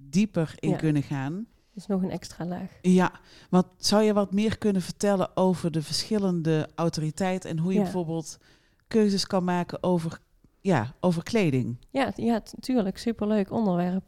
[0.00, 0.76] dieper in Ja.
[0.76, 1.46] kunnen gaan.
[1.74, 2.70] Is nog een extra laag.
[2.82, 3.12] Ja,
[3.50, 7.82] want zou je wat meer kunnen vertellen over de verschillende autoriteiten en hoe je Ja.
[7.84, 8.38] bijvoorbeeld
[8.88, 10.18] keuzes kan maken over,
[10.60, 11.76] ja, over kleding?
[11.90, 12.98] Ja, ja tuurlijk.
[12.98, 14.04] Superleuk onderwerp.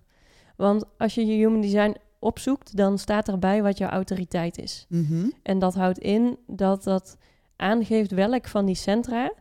[0.57, 4.87] Want als je je human design opzoekt, dan staat erbij wat jouw autoriteit is.
[4.89, 5.27] Mhm.
[5.43, 7.17] En dat houdt in dat dat
[7.57, 9.33] aangeeft welk van die centra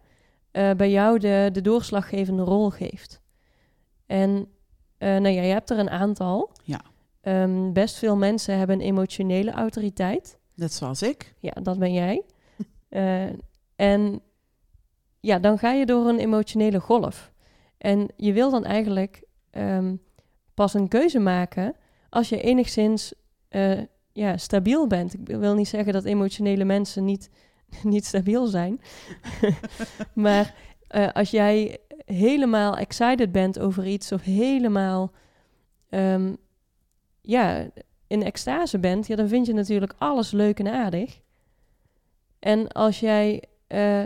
[0.52, 3.22] eh, bij jou de, de doorslaggevende rol geeft.
[4.06, 4.48] En
[5.02, 6.52] eh, nou ja, je hebt er een aantal.
[6.64, 6.82] Ja.
[7.22, 10.38] Ehm, best veel mensen hebben een emotionele autoriteit.
[10.56, 11.34] Net zoals ik.
[11.40, 12.24] Ja, dat ben jij.
[12.90, 13.28] Eh,
[13.76, 14.22] en
[15.20, 17.32] ja, dan ga je door een emotionele golf.
[17.78, 19.96] En je wil dan eigenlijk ehm,
[20.54, 21.76] pas een keuze maken
[22.10, 23.14] als je enigszins
[23.48, 23.80] eh,
[24.12, 25.14] ja, stabiel bent.
[25.14, 27.30] Ik wil niet zeggen dat emotionele mensen niet,
[27.84, 28.82] niet stabiel zijn.
[30.14, 30.54] maar
[31.14, 31.80] als jij
[32.12, 35.12] helemaal excited bent over iets of helemaal
[35.90, 36.34] ehm,
[37.22, 37.70] ja,
[38.08, 41.22] in extase bent, ja, dan vind je natuurlijk alles leuk en aardig.
[42.40, 44.04] En als jij eh,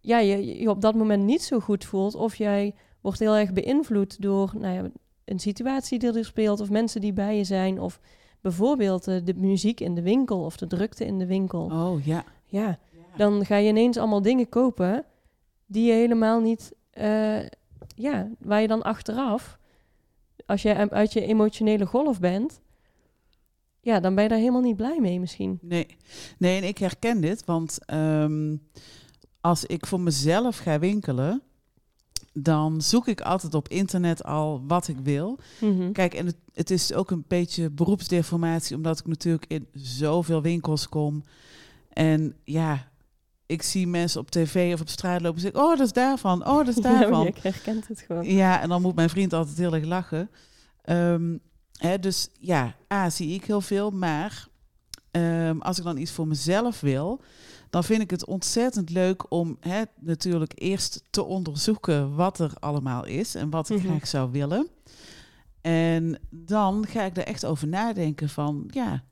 [0.00, 3.52] ja, je, je op dat moment niet zo goed voelt, of jij wordt heel erg
[3.52, 4.90] beïnvloed door nou ja,
[5.24, 8.00] een situatie die er speelt, of mensen die bij je zijn, of
[8.40, 11.64] bijvoorbeeld eh, de muziek in de winkel of de drukte in de winkel.
[11.64, 12.24] Oh ja.
[12.46, 12.78] Ja,
[13.16, 15.04] dan ga je ineens allemaal dingen kopen
[15.66, 17.46] die je helemaal niet, eh,
[17.94, 19.58] ja, waar je dan achteraf,
[20.46, 22.60] als je uit je emotionele golf bent,
[23.80, 25.58] ja, dan ben je daar helemaal niet blij mee misschien.
[25.62, 25.86] Nee.
[26.38, 28.56] nee, en ik herken dit, want ehm,
[29.40, 31.42] als ik voor mezelf ga winkelen,
[32.32, 35.38] dan zoek ik altijd op internet al wat ik wil.
[35.60, 35.92] Mhm.
[35.92, 40.88] Kijk, en het, het is ook een beetje beroepsdeformatie, omdat ik natuurlijk in zoveel winkels
[40.88, 41.24] kom.
[41.92, 42.88] En ja,
[43.48, 45.92] ik zie mensen op tv of op straat lopen en zeg ik, oh, dat is
[45.92, 47.24] daarvan, oh, dat is Ja, daarvan.
[47.24, 48.24] je herkent het gewoon.
[48.24, 50.30] Ja, en dan moet mijn vriend altijd heel erg lachen.
[50.82, 51.36] Ehm,
[51.72, 53.90] hè, dus ja, A, zie ik heel veel.
[53.90, 54.46] Maar
[55.10, 57.20] ehm, als ik dan iets voor mezelf wil,
[57.70, 63.04] dan vind ik het ontzettend leuk om hè, natuurlijk eerst te onderzoeken wat er allemaal
[63.06, 63.86] is en wat ik Mhm.
[63.86, 64.68] graag zou willen.
[65.60, 69.02] En dan ga ik er echt over nadenken van, ja,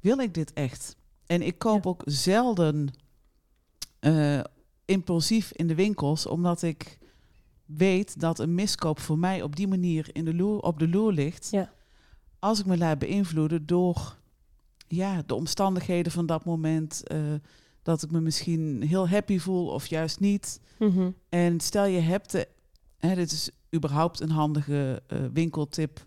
[0.00, 0.96] wil ik dit echt?
[1.26, 1.90] En ik koop Ja.
[1.90, 2.88] ook zelden
[4.04, 4.40] eh,
[4.84, 6.98] impulsief in de winkels, omdat ik
[7.64, 11.12] weet dat een miskoop voor mij op die manier in de loer, op de loer
[11.12, 11.48] ligt.
[11.50, 11.72] Ja.
[12.38, 14.16] Als ik me laat beïnvloeden door
[14.88, 17.18] ja, de omstandigheden van dat moment, eh,
[17.82, 20.60] dat ik me misschien heel happy voel of juist niet.
[20.78, 21.10] Mhm.
[21.28, 22.48] En stel je hebt, de,
[22.98, 26.06] hè, dit is überhaupt een handige eh, winkeltip.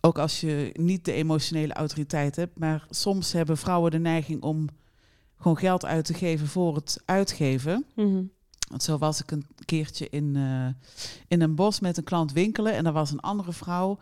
[0.00, 2.58] Ook als je niet de emotionele autoriteit hebt.
[2.58, 4.68] Maar soms hebben vrouwen de neiging om
[5.42, 7.84] gewoon geld uit te geven voor het uitgeven.
[7.94, 8.22] Mhm.
[8.68, 10.90] Want zo was ik een keertje in, eh,
[11.28, 12.72] in een bos met een klant winkelen.
[12.72, 13.98] En er was een andere vrouw.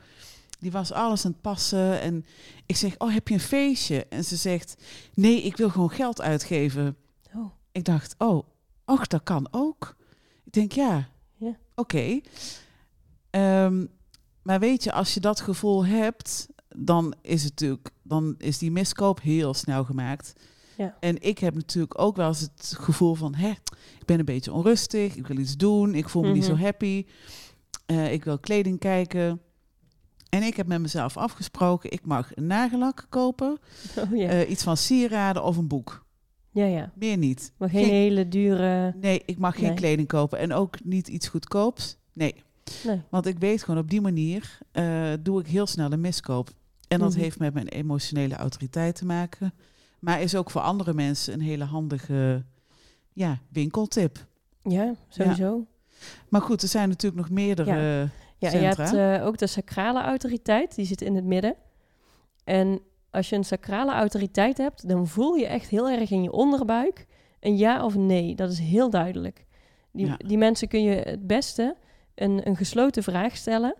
[0.59, 2.01] Die was alles aan het passen.
[2.01, 2.25] En
[2.67, 4.07] ik zeg, oh, heb je een feestje?
[4.07, 4.83] En ze zegt,
[5.15, 6.97] nee, ik wil gewoon geld uitgeven.
[7.35, 8.47] Oh, Ik dacht, oh,
[8.85, 9.97] och, dat kan ook.
[10.45, 11.57] Ik denk, ja, Ja.
[11.75, 12.21] oké.
[13.31, 13.87] Ehm,
[14.43, 18.71] maar weet je, als je dat gevoel hebt, dan is het natuurlijk, dan is die
[18.71, 20.33] miskoop heel snel gemaakt.
[20.81, 20.97] Ja.
[21.01, 23.49] En ik heb natuurlijk ook wel eens het gevoel van, hè,
[23.99, 26.63] ik ben een beetje onrustig, ik wil iets doen, ik voel me niet zo Mhm.
[26.63, 27.07] happy,
[27.87, 29.41] eh, ik wil kleding kijken.
[30.29, 33.59] En ik heb met mezelf afgesproken, ik mag een nagellak kopen,
[34.11, 34.29] oh ja.
[34.29, 36.05] eh, iets van sieraden of een boek.
[36.51, 36.93] ja, ja.
[36.95, 37.53] Meer niet.
[37.57, 38.95] Maar geen Geen- hele dure...
[39.01, 39.75] Nee, ik mag geen Nee.
[39.75, 41.97] kleding kopen en ook niet iets goedkoops.
[42.13, 42.35] Nee,
[42.87, 43.01] Nee.
[43.11, 46.51] want ik weet gewoon op die manier eh, doe ik heel snel een miskoop.
[46.89, 47.21] En dat Mhm.
[47.21, 49.53] heeft met mijn emotionele autoriteit te maken.
[50.01, 52.45] Maar is ook voor andere mensen een hele handige
[53.13, 54.27] ja, winkeltip.
[54.63, 55.67] Ja, sowieso.
[56.29, 58.09] Maar goed, er zijn natuurlijk nog meerdere
[58.39, 61.55] Ja, en je hebt eh, ook de sacrale autoriteit, die zit in het midden.
[62.45, 66.33] En als je een sacrale autoriteit hebt, dan voel je echt heel erg in je
[66.33, 67.07] onderbuik
[67.41, 68.35] een ja of nee.
[68.35, 69.45] Dat is heel duidelijk.
[69.93, 70.17] Die, Ja.
[70.17, 71.77] die mensen kun je het beste
[72.15, 73.75] een, een gesloten vraag stellen.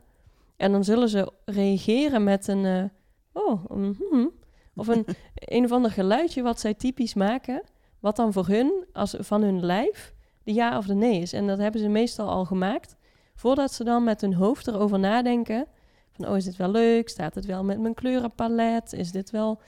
[0.57, 2.65] En dan zullen ze reageren met een...
[2.65, 2.85] eh,
[3.33, 4.31] oh, een hmm,
[4.75, 5.05] of een,
[5.35, 7.63] een of ander geluidje wat zij typisch maken.
[8.01, 11.33] Wat dan voor hun, als van hun lijf, de ja of de nee is.
[11.33, 12.97] En dat hebben ze meestal al gemaakt.
[13.35, 15.67] Voordat ze dan met hun hoofd erover nadenken.
[16.13, 17.09] Van, oh, is dit wel leuk?
[17.09, 18.93] Staat het wel met mijn kleurenpalet?
[18.93, 19.61] Is dit wel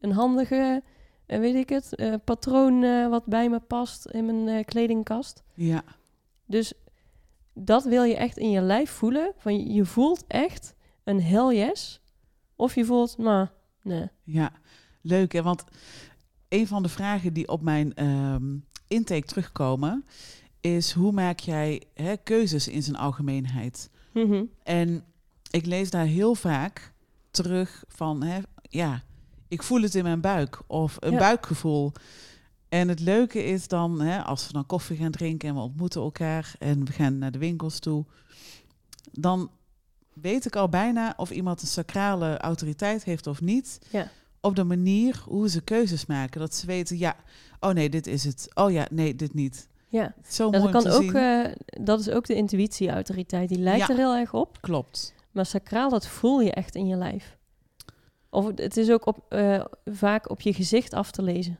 [0.00, 0.82] een handige,
[1.26, 5.42] eh, weet ik het, eh, patroon eh, wat bij me past in mijn kledingkast?
[5.54, 5.82] Ja,
[6.46, 6.72] Dus
[7.54, 9.32] dat wil je echt in je lijf voelen.
[9.36, 12.00] Van, je- voelt echt een hell yes.
[12.56, 13.46] Of je voelt, nou,
[13.88, 14.08] nee.
[14.24, 14.52] ja,
[15.00, 15.42] leuk hè.
[15.42, 15.64] Want
[16.48, 18.56] een van de vragen die op mijn ehm,
[18.88, 20.04] intake terugkomen...
[20.60, 23.90] is hoe maak jij hè, keuzes in zijn algemeenheid?
[24.12, 24.44] Mhm.
[24.62, 25.04] En
[25.50, 26.92] ik lees daar heel vaak
[27.30, 29.02] terug van, hè, ja,
[29.48, 31.18] ik voel het in mijn buik of een Ja.
[31.18, 31.92] buikgevoel.
[32.68, 36.00] En het leuke is dan, hè, als we dan koffie gaan drinken en we ontmoeten
[36.00, 38.04] elkaar en we gaan naar de winkels toe,
[39.12, 39.50] dan
[40.22, 43.78] weet ik al bijna of iemand een sacrale autoriteit heeft of niet.
[43.90, 44.08] Ja.
[44.40, 46.40] Op de manier hoe ze keuzes maken.
[46.40, 47.16] Dat ze weten, ja,
[47.60, 48.48] oh nee, dit is het.
[48.54, 49.68] Oh ja, nee, dit niet.
[49.88, 51.44] Ja, Zo dat, mooi kan ook, eh,
[51.82, 53.48] dat is ook de intuïtieautoriteit.
[53.48, 53.88] Die lijkt Ja.
[53.88, 54.60] er heel erg op.
[54.60, 55.14] Klopt.
[55.30, 57.36] Maar sacraal, dat voel je echt in je lijf.
[58.30, 61.58] Of het- is ook op, eh, vaak op je gezicht af te lezen.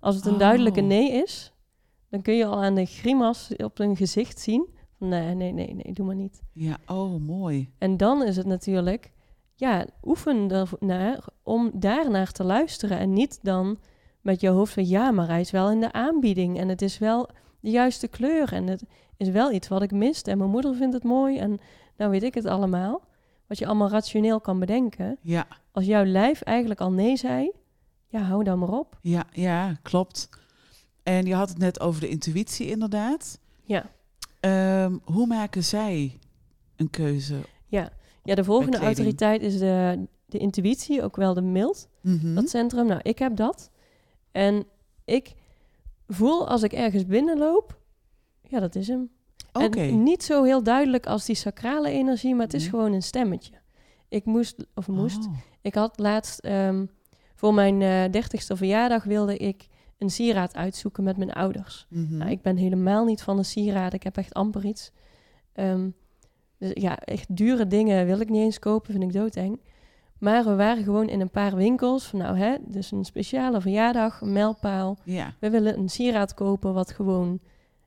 [0.00, 0.86] Als het een duidelijke Oh.
[0.86, 1.52] nee is,
[2.10, 4.66] dan kun je al aan de grimas op een gezicht zien.
[4.98, 6.42] Nee, nee, nee, nee, doe maar niet.
[6.52, 7.70] Ja, oh mooi.
[7.78, 9.12] En dan is het natuurlijk,
[9.54, 12.98] ja, oefen ernaar om daarnaar te luisteren.
[12.98, 13.78] En niet dan
[14.20, 16.58] met je hoofd van, ja, maar hij is wel in de aanbieding.
[16.58, 17.28] En het is wel
[17.60, 18.52] de juiste kleur.
[18.52, 18.84] En het
[19.16, 20.28] is wel iets wat ik mist.
[20.28, 21.38] En mijn moeder vindt het mooi.
[21.38, 21.58] En
[21.96, 23.00] nou weet ik het allemaal.
[23.46, 25.18] Wat je allemaal rationeel kan bedenken.
[25.22, 27.50] Ja, Als jouw lijf eigenlijk al nee zei,
[28.06, 28.98] ja, hou dan maar op.
[29.00, 30.28] Ja, ja, klopt.
[31.02, 33.40] En je had het net over de intuïtie, inderdaad.
[33.62, 33.90] Ja.
[34.40, 36.18] Ehm, hoe maken zij
[36.76, 37.36] een keuze?
[37.66, 37.90] Ja,
[38.24, 41.88] ja de volgende autoriteit is de, de intuïtie, ook wel de mild.
[42.00, 42.34] Mhm.
[42.34, 42.86] dat centrum.
[42.86, 43.70] Nou, ik heb dat.
[44.32, 44.64] En
[45.04, 45.34] ik
[46.08, 47.78] voel als ik ergens binnenloop,
[48.42, 49.10] ja, dat is hem.
[49.52, 52.70] En niet zo heel duidelijk als die sacrale energie, maar het is Nee.
[52.70, 53.52] gewoon een stemmetje.
[54.08, 55.32] Ik moest, of moest, Oh.
[55.60, 56.86] ik had laatst ehm,
[57.34, 59.66] voor mijn eh dertigste verjaardag wilde ik
[59.98, 61.86] een sieraad uitzoeken met mijn ouders.
[61.88, 62.16] Mhm.
[62.16, 63.94] Nou, ik ben helemaal niet van de sieraden.
[63.94, 64.92] Ik heb echt amper iets.
[65.52, 65.88] Ehm,
[66.58, 69.60] dus ja, echt dure dingen wil ik niet eens kopen, vind ik doodeng.
[70.18, 72.04] Maar we waren gewoon in een paar winkels.
[72.04, 74.98] Van nou, hè, dus een speciale verjaardag, een mijlpaal.
[75.02, 75.34] Ja.
[75.38, 77.40] We willen een sieraad kopen wat gewoon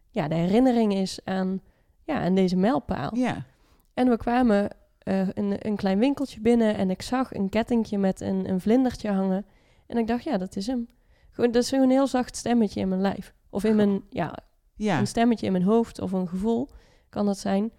[0.10, 1.62] ja, de herinnering is aan,
[2.04, 3.15] ja, aan deze mijlpaal.
[3.15, 3.45] Ja.
[3.93, 4.69] En we kwamen
[5.00, 9.12] eh, een, een klein winkeltje binnen en ik zag een kettingje met een, een vlindertje
[9.12, 9.45] hangen.
[9.88, 10.88] En ik dacht, ja, dat is hem.
[11.39, 13.34] Gewoon, dat is een heel zacht stemmetje in mijn lijf.
[13.49, 14.38] Of in mijn, ja,
[14.75, 14.99] Ja.
[14.99, 16.69] een stemmetje in mijn hoofd of een gevoel
[17.10, 17.71] kan dat zijn.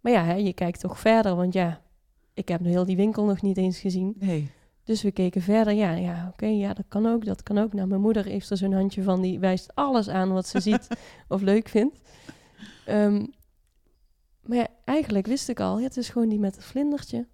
[0.00, 1.80] Maar ja, hè, je kijkt toch verder, want ja,
[2.34, 4.14] ik heb heel die winkel nog niet eens gezien.
[4.18, 4.50] Nee.
[4.84, 5.72] Dus we keken verder.
[5.72, 7.72] Ja, ja oké, ja, dat kan ook, dat kan ook.
[7.72, 10.88] Nou, mijn moeder heeft er zo'n handje van, die wijst alles aan wat ze ziet
[11.28, 12.00] of leuk vindt.
[12.86, 13.26] Ehm,
[14.42, 17.26] maar ja, eigenlijk wist ik al, ja, het is gewoon die met het vlindertje.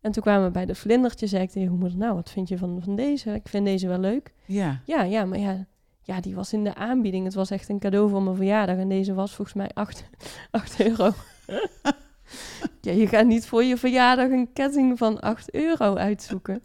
[0.00, 2.48] En toen kwamen we bij de vlindertje, zei ik tegen mijn moeder, nou, wat vind
[2.48, 3.30] je van, van deze?
[3.30, 4.32] Ik vind deze wel leuk.
[4.44, 4.80] Ja.
[4.84, 5.66] Ja, ja, maar ja,
[6.02, 7.24] ja, die was in de aanbieding.
[7.24, 8.76] Het was echt een cadeau voor mijn verjaardag.
[8.76, 10.04] En deze was volgens mij 8,
[10.50, 11.10] 8 euro.
[12.80, 16.62] ja, je gaat niet voor je verjaardag een ketting van 8 euro uitzoeken.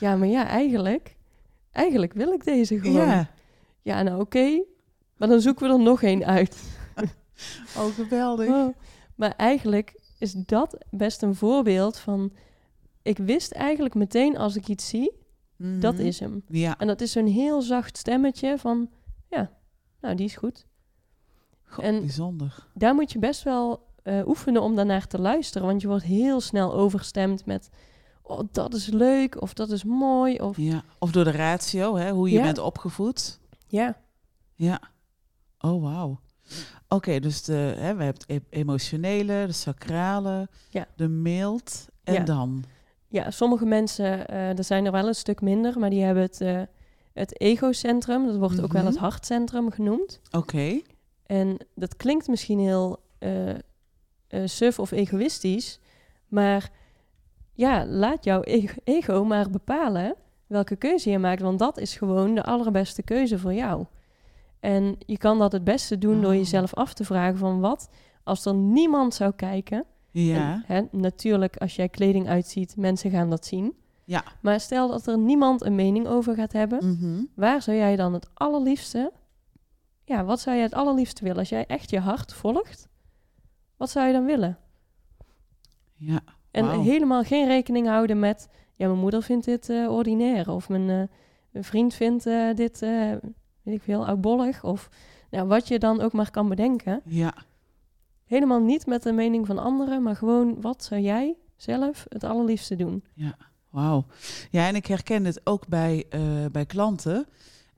[0.00, 1.16] Ja, maar ja, eigenlijk,
[1.72, 3.06] eigenlijk wil ik deze gewoon.
[3.06, 3.30] Ja,
[3.82, 4.02] Ja.
[4.02, 4.62] nou oké.
[5.16, 6.62] Maar dan zoeken we er nog één uit.
[7.76, 8.48] Oh, geweldig.
[8.48, 8.74] Oh,
[9.14, 12.32] Maar eigenlijk is dat best een voorbeeld van...
[13.02, 15.12] Ik wist eigenlijk meteen als ik iets zie,
[15.56, 16.02] dat Mhm.
[16.06, 16.42] is hem.
[16.48, 16.78] Ja.
[16.78, 18.90] En dat is zo'n heel zacht stemmetje van,
[19.28, 19.50] ja,
[20.00, 20.66] nou, die is goed.
[21.64, 22.66] Goh, En- bijzonder.
[22.74, 25.66] Daar moet je best wel eh, oefenen om daarnaar te luisteren.
[25.66, 27.68] Want je wordt heel snel overstemd met,
[28.22, 30.82] oh, dat is leuk, of dat is mooi, of Ja.
[30.98, 32.42] Of door de ratio, hè, hoe je Ja.
[32.42, 33.40] bent opgevoed.
[33.66, 34.00] ja,
[34.54, 34.80] Ja.
[35.58, 36.20] Oh, wauw.
[36.88, 40.86] Oké, dus de, hè, we hebben het e- emotionele, de sacrale, Ja.
[40.96, 42.24] de mild en Ja.
[42.24, 42.64] dan.
[43.12, 46.40] Ja, sommige mensen, eh er zijn er wel een stuk minder, maar die hebben het,
[46.40, 46.60] eh,
[47.12, 49.02] het egocentrum, dat wordt ook wel het Mhm.
[49.02, 50.20] hartcentrum genoemd.
[50.30, 50.80] Oké.
[51.26, 55.78] En dat klinkt misschien heel eh, suf of egoïstisch,
[56.28, 56.70] maar
[57.52, 60.14] ja, laat jouw ego, ego maar bepalen
[60.46, 63.84] welke keuze je maakt, want dat is gewoon de allerbeste keuze voor jou.
[64.60, 66.36] En je kan dat het beste doen door Oh.
[66.36, 67.88] jezelf af te vragen van wat
[68.24, 69.84] als er niemand zou kijken.
[70.12, 70.62] Ja.
[70.66, 73.74] En, hè, natuurlijk, als jij kleding uitziet, mensen gaan dat zien.
[74.04, 74.24] Ja.
[74.40, 77.24] Maar stel dat er niemand een mening over gaat hebben, Mhm.
[77.34, 79.12] waar zou jij dan het allerliefste...
[80.04, 81.38] Ja, wat zou jij het allerliefste willen?
[81.38, 82.88] Als jij echt je hart volgt,
[83.76, 84.58] wat zou je dan willen?
[85.96, 86.20] Ja.
[86.50, 88.48] En helemaal geen rekening houden met...
[88.76, 90.50] Ja, mijn moeder vindt dit eh, ordinair.
[90.50, 91.08] Of mijn, eh,
[91.50, 92.80] mijn vriend vindt eh, dit,
[93.62, 94.64] weet ik veel, oudbollig.
[94.64, 94.88] Of
[95.30, 97.00] nou, wat je dan ook maar kan bedenken.
[97.04, 97.34] Ja.
[98.32, 100.60] Helemaal niet met de mening van anderen, maar gewoon...
[100.60, 103.04] Wat zou jij zelf het allerliefste doen?
[103.70, 104.06] Wauw.
[104.50, 106.20] Ja, en ik herken het ook bij, eh,
[106.52, 107.26] bij klanten.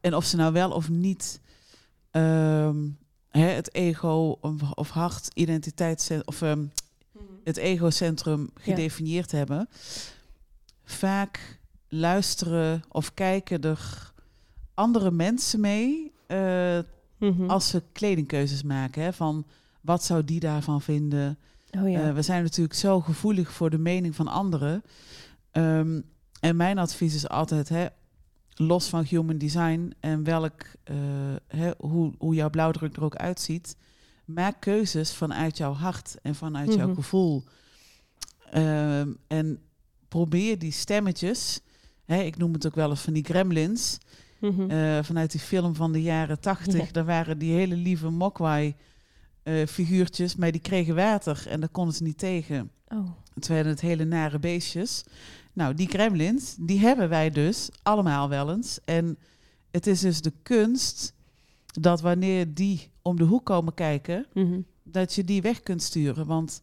[0.01, 1.41] En of ze nou wel of niet
[2.11, 2.77] ehm,
[3.29, 4.39] hè, het ego
[4.75, 6.65] of, hart, identiteit of ehm,
[7.45, 9.69] het egocentrum gedefinieerd hebben.
[10.85, 14.13] Vaak luisteren of kijken er
[14.75, 16.79] andere mensen mee eh,
[17.19, 17.51] Mhm.
[17.51, 19.03] als ze kledingkeuzes maken.
[19.03, 19.47] Hè, van
[19.85, 21.39] wat zou die daarvan vinden?
[21.79, 22.09] Oh ja.
[22.09, 24.83] Eh, we zijn natuurlijk zo gevoelig voor de mening van anderen.
[25.51, 26.01] Ehm,
[26.41, 27.87] en mijn advies is altijd, hè,
[28.55, 30.97] los van human design en welk, eh,
[31.49, 33.77] hè, hoe, hoe jouw blauwdruk er ook uitziet,
[34.25, 36.95] maak keuzes vanuit jouw hart en vanuit jouw Mhm.
[36.95, 37.45] gevoel.
[38.51, 39.59] Ehm, en
[40.09, 41.61] probeer die stemmetjes,
[42.05, 43.99] hè, ik noem het ook wel eens van die gremlins,
[44.41, 44.71] Mhm.
[44.71, 46.87] eh, vanuit die film van de jaren tachtig.
[46.87, 46.93] Ja.
[46.93, 48.75] Daar waren die hele lieve Mogwai
[49.45, 52.71] eh, figuurtjes, maar die kregen water en daar konden ze niet tegen.
[52.89, 53.09] oh.
[53.35, 55.05] Het werden het hele nare beestjes.
[55.53, 58.79] Nou, die gremlins, die hebben wij dus allemaal wel eens.
[58.85, 59.19] En
[59.71, 61.15] het is dus de kunst
[61.81, 64.61] dat wanneer die om de hoek komen kijken, Mhm.
[64.83, 66.27] dat je die weg kunt sturen.
[66.27, 66.61] Want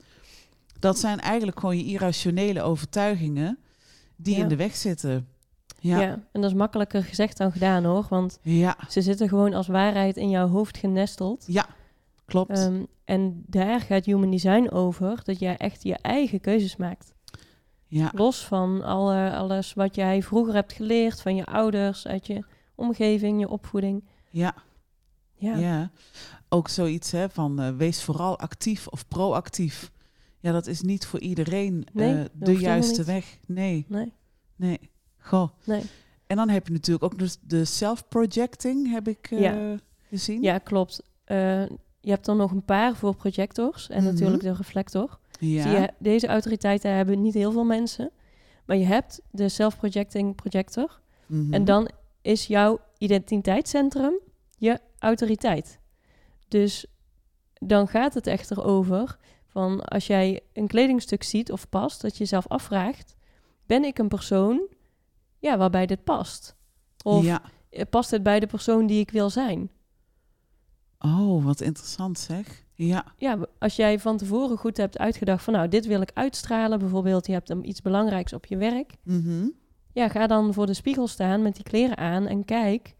[0.79, 3.57] dat zijn eigenlijk gewoon je irrationele overtuigingen
[4.15, 4.41] die Ja.
[4.41, 5.27] in de weg zitten.
[5.79, 5.95] Ja.
[5.99, 6.11] Ja, ja.
[6.31, 8.05] en dat is makkelijker gezegd dan gedaan hoor.
[8.09, 8.39] Want
[8.89, 11.43] ze zitten gewoon als waarheid in jouw hoofd genesteld.
[12.31, 12.57] Klopt.
[12.57, 17.13] Ehm, en daar gaat Human Design over, dat jij echt je eigen keuzes maakt.
[17.87, 18.11] ja.
[18.15, 22.43] Los van alle, alles wat jij vroeger hebt geleerd van je ouders, uit je
[22.75, 24.03] omgeving, je opvoeding.
[24.29, 24.53] Ja,
[25.33, 25.91] Ja, ja.
[26.49, 29.91] Ook zoiets hè, van eh, wees vooral actief of proactief.
[30.39, 33.37] Ja, dat is niet voor iedereen Nee, eh, de juiste weg.
[33.47, 34.13] Nee, nee,
[34.55, 34.79] nee.
[35.17, 35.49] Goh.
[35.65, 35.81] nee.
[36.27, 39.77] En dan heb je natuurlijk ook de self-projecting, heb ik eh, Ja.
[40.09, 40.41] gezien.
[40.41, 41.03] Ja, klopt.
[42.01, 44.13] Je hebt er nog een paar voor projectors en Mhm.
[44.13, 45.19] natuurlijk de reflector.
[45.39, 45.61] Ja.
[45.61, 48.11] Zie je, deze autoriteiten hebben niet heel veel mensen.
[48.65, 50.99] Maar je hebt de self-projecting projector.
[51.25, 51.53] Mhm.
[51.53, 51.89] En dan
[52.21, 54.13] is jouw identiteitscentrum
[54.57, 55.79] je autoriteit.
[56.47, 56.85] Dus
[57.53, 62.17] dan gaat het echter over van als jij een kledingstuk ziet of past, dat je
[62.19, 63.15] jezelf afvraagt:
[63.65, 64.67] ben ik een persoon
[65.39, 66.55] ja, waarbij dit past?
[67.03, 67.41] Of ja.
[67.89, 69.69] past het bij de persoon die ik wil zijn?
[71.01, 72.63] Oh, wat interessant zeg.
[72.75, 73.05] Ja.
[73.17, 77.27] Ja, als jij van tevoren goed hebt uitgedacht van nou, dit wil ik uitstralen, bijvoorbeeld
[77.27, 78.93] je hebt iets belangrijks op je werk.
[79.03, 79.47] Mhm.
[79.93, 82.95] Ja, ga dan voor de spiegel staan met die kleren aan en kijk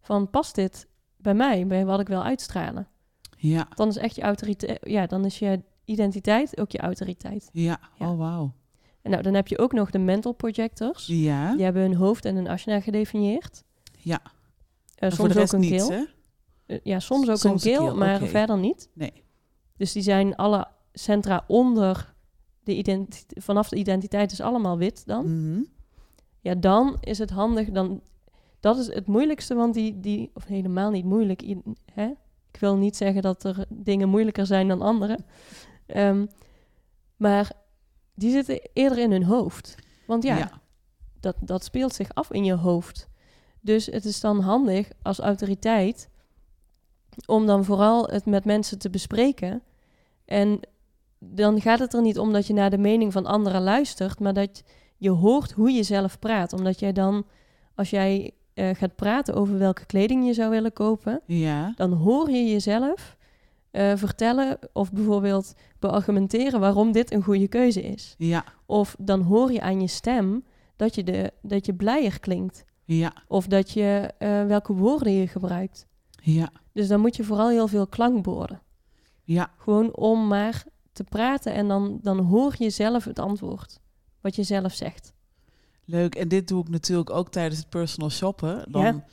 [0.00, 0.86] van past dit
[1.16, 2.88] bij mij, bij wat ik wil uitstralen?
[3.36, 3.68] Ja.
[3.74, 7.48] Dan is echt je autoriteit, ja, dan is je identiteit ook je autoriteit.
[7.52, 7.78] Ja.
[7.98, 8.10] Ja.
[8.10, 8.52] Oh, wauw.
[9.02, 11.06] En nou, dan heb je ook nog de mental projectors.
[11.06, 11.52] Ja.
[11.54, 13.62] Die hebben een hoofd en een asana gedefinieerd.
[13.98, 14.20] Ja.
[14.22, 14.30] Eh,
[14.94, 15.90] En soms voor de rest ook een niet, keel.
[15.90, 16.04] hè?
[16.72, 18.90] Eh, ja, soms ook Soms een een keel, maar verder niet.
[18.92, 19.24] Nee.
[19.76, 22.14] Dus die zijn alle centra onder
[22.64, 25.24] de identiteit, vanaf de identiteit is allemaal wit dan.
[25.24, 25.62] Mhm.
[26.40, 27.70] Ja, dan is het handig.
[27.70, 28.02] Dan,
[28.60, 31.42] dat is het moeilijkste, want die, die of helemaal niet moeilijk.
[31.92, 32.06] Hè?
[32.52, 35.18] Ik wil niet zeggen dat er dingen moeilijker zijn dan andere.
[35.86, 36.26] Ehm,
[37.16, 37.52] maar
[38.14, 39.74] die zitten eerder in hun hoofd.
[40.06, 40.60] Want ja, ja.
[41.20, 43.08] Dat, dat speelt zich af in je hoofd.
[43.60, 46.08] Dus het is dan handig als autoriteit
[47.26, 49.62] om dan vooral het met mensen te bespreken.
[50.24, 50.60] En
[51.18, 54.34] dan gaat het er niet om dat je naar de mening van anderen luistert, maar
[54.34, 54.62] dat
[54.96, 56.52] je hoort hoe je zelf praat.
[56.52, 57.24] Omdat jij dan,
[57.74, 61.72] als jij eh, gaat praten over welke kleding je zou willen kopen, Ja.
[61.76, 63.16] dan hoor je jezelf
[63.70, 68.14] eh, vertellen of bijvoorbeeld beargumenteren waarom dit een goede keuze is.
[68.18, 68.44] Ja.
[68.66, 70.44] Of dan hoor je aan je stem
[70.76, 72.64] dat je, de, dat je blijer klinkt.
[72.84, 73.12] Ja.
[73.28, 75.86] Of dat je eh, welke woorden je gebruikt.
[76.22, 76.50] Ja.
[76.72, 78.60] Dus dan moet je vooral heel veel klankborden.
[79.24, 79.50] Ja.
[79.58, 83.80] Gewoon om maar te praten en dan, dan hoor je zelf het antwoord.
[84.20, 85.12] Wat je zelf zegt.
[85.84, 86.14] Leuk.
[86.14, 88.64] En dit doe ik natuurlijk ook tijdens het personal shoppen.
[88.72, 89.04] Dan Ja.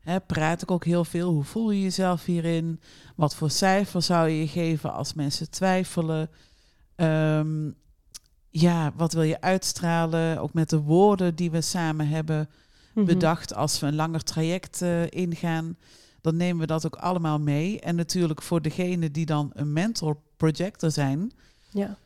[0.00, 1.30] hè, praat ik ook heel veel.
[1.32, 2.80] Hoe voel je jezelf hierin?
[3.16, 6.30] Wat voor cijfer zou je je geven als mensen twijfelen?
[6.96, 7.70] Ehm,
[8.50, 10.38] ja, wat wil je uitstralen?
[10.40, 12.48] Ook met de woorden die we samen hebben
[12.94, 13.06] Mhm.
[13.06, 15.76] bedacht als we een langer traject eh, ingaan.
[16.20, 17.80] Dan nemen we dat ook allemaal mee.
[17.80, 21.32] En natuurlijk voor degene die dan een mentor projector zijn,
[21.70, 21.98] Ja.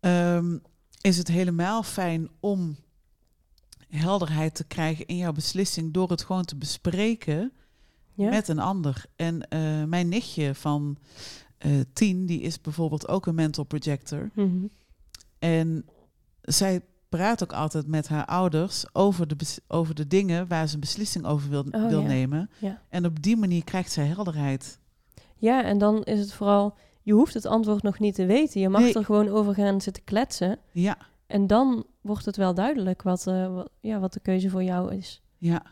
[0.00, 0.58] ehm,
[1.00, 2.76] is het helemaal fijn om
[3.88, 7.52] helderheid te krijgen in jouw beslissing door het gewoon te bespreken
[8.14, 8.30] Ja.
[8.30, 9.04] met een ander.
[9.16, 10.96] En eh, mijn nichtje van
[11.58, 14.30] eh, tien, die is bijvoorbeeld ook een mental projector.
[14.34, 14.66] Mhm.
[15.38, 15.86] En
[16.40, 16.80] zij
[17.16, 19.36] praat ook altijd met haar ouders over de,
[19.68, 22.06] over de dingen waar ze een beslissing over wil, Oh, wil ja.
[22.06, 22.50] nemen.
[22.58, 22.82] Ja.
[22.88, 24.78] En op die manier krijgt zij helderheid.
[25.36, 26.76] ja, en dan is het vooral...
[27.02, 28.60] Je hoeft het antwoord nog niet te weten.
[28.60, 28.94] Je mag Nee.
[28.94, 30.58] er gewoon over gaan zitten kletsen.
[30.72, 30.96] Ja,
[31.26, 34.94] En dan wordt het wel duidelijk wat, eh, wat, ja, wat de keuze voor jou
[34.94, 35.22] is.
[35.38, 35.62] ja.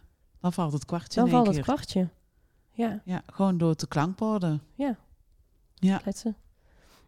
[0.40, 1.64] Dan valt het kwartje Dan valt het keer.
[1.64, 2.08] kwartje.
[2.70, 4.62] Ja, Ja, gewoon door te klankborden.
[4.74, 4.96] Ja.
[5.74, 5.96] Ja.
[5.98, 6.36] kletsen.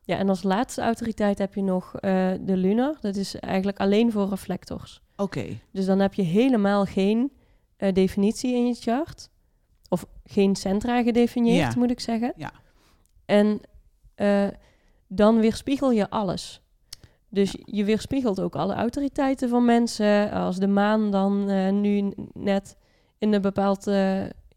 [0.06, 2.96] Ja, en als laatste autoriteit heb je nog eh, de lunar.
[3.00, 5.02] Dat is eigenlijk alleen voor reflectors.
[5.16, 5.46] Oké.
[5.72, 7.32] Dus dan heb je helemaal geen
[7.76, 9.28] eh, definitie in je chart.
[9.88, 11.78] Of geen centra gedefinieerd, Ja.
[11.78, 12.32] moet ik zeggen.
[12.36, 12.52] Ja.
[13.24, 13.60] En
[14.14, 14.46] eh,
[15.08, 16.60] dan weerspiegel je alles.
[17.28, 20.30] Dus je weerspiegelt ook alle autoriteiten van mensen.
[20.30, 21.44] Als de maan dan
[21.80, 22.76] nu net
[23.18, 23.84] in een, bepaald,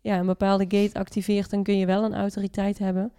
[0.01, 3.11] ja, een bepaalde gate activeert, dan kun je wel een autoriteit hebben.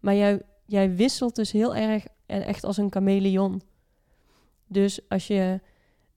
[0.00, 3.62] Maar jij, jij wisselt dus heel erg en echt als een chameleon.
[4.66, 5.60] Dus als je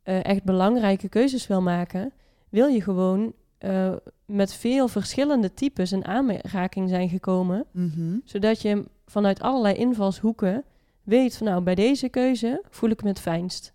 [0.04, 2.12] eh, echt belangrijke keuzes wil maken,
[2.50, 3.94] wil je gewoon eh,
[4.26, 8.18] met veel verschillende types in aanraking zijn gekomen Mhm.
[8.26, 10.64] zodat je vanuit allerlei invalshoeken
[11.04, 13.74] weet van nou, bij deze keuze voel ik me het fijnst.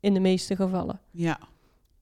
[0.00, 1.00] In de meeste gevallen.
[1.10, 1.38] Ja.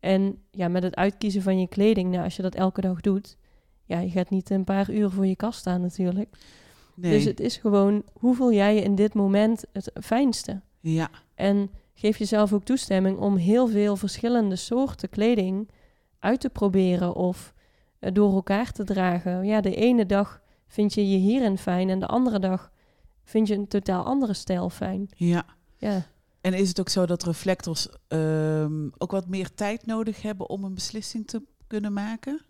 [0.01, 3.37] En ja, met het uitkiezen van je kleding, nou, als je dat elke dag doet,
[3.85, 6.29] ja, je gaat niet een paar uur voor je kast staan natuurlijk.
[6.95, 7.13] Nee.
[7.13, 10.61] Dus het is gewoon, hoe voel jij je in dit moment het fijnste?
[10.81, 11.11] Ja.
[11.35, 15.71] En geef jezelf ook toestemming om heel veel verschillende soorten kleding
[16.19, 17.55] uit te proberen of
[17.99, 19.45] eh, door elkaar te dragen.
[19.45, 22.73] Ja, de ene dag vind je je hierin fijn en de andere dag
[23.25, 25.09] vind je een totaal andere stijl fijn.
[25.17, 25.45] Ja.
[25.77, 26.07] Ja,
[26.41, 30.65] En is het ook zo dat reflectors ehm, ook wat meer tijd nodig hebben om
[30.65, 32.41] een beslissing te kunnen maken?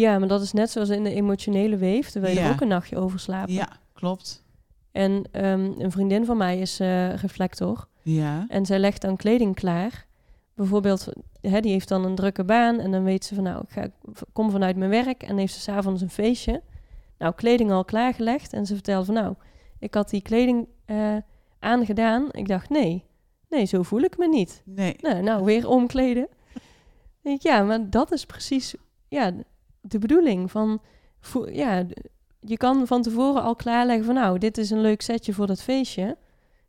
[0.00, 2.46] Ja maar dat is net zoals in de emotionele weef, terwijl je Ja.
[2.46, 3.50] er ook een nachtje over slaapt.
[3.52, 4.44] Ja, klopt.
[4.92, 8.44] En ehm, een vriendin van mij is eh, reflector Ja.
[8.48, 10.06] en zij legt dan kleding klaar.
[10.54, 11.08] Bijvoorbeeld,
[11.40, 13.88] hè, die heeft dan een drukke baan en dan weet ze van nou, ik ga,
[14.32, 16.62] kom vanuit mijn werk en heeft ze s'avonds een feestje.
[17.18, 19.34] Nou, kleding al klaargelegd en ze vertelde van nou,
[19.78, 21.16] ik had die kleding eh,
[21.58, 22.28] aangedaan.
[22.30, 23.04] Ik dacht nee,
[23.48, 24.62] nee, zo voel ik me niet.
[24.64, 24.96] Nee.
[25.00, 26.28] Nou, nou weer omkleden.
[27.38, 28.74] ja, maar dat is precies
[29.08, 29.32] ja,
[29.86, 30.80] de bedoeling van,
[31.52, 31.86] ja,
[32.40, 35.62] je kan van tevoren al klaarleggen van nou, dit is een leuk setje voor dat
[35.62, 36.16] feestje.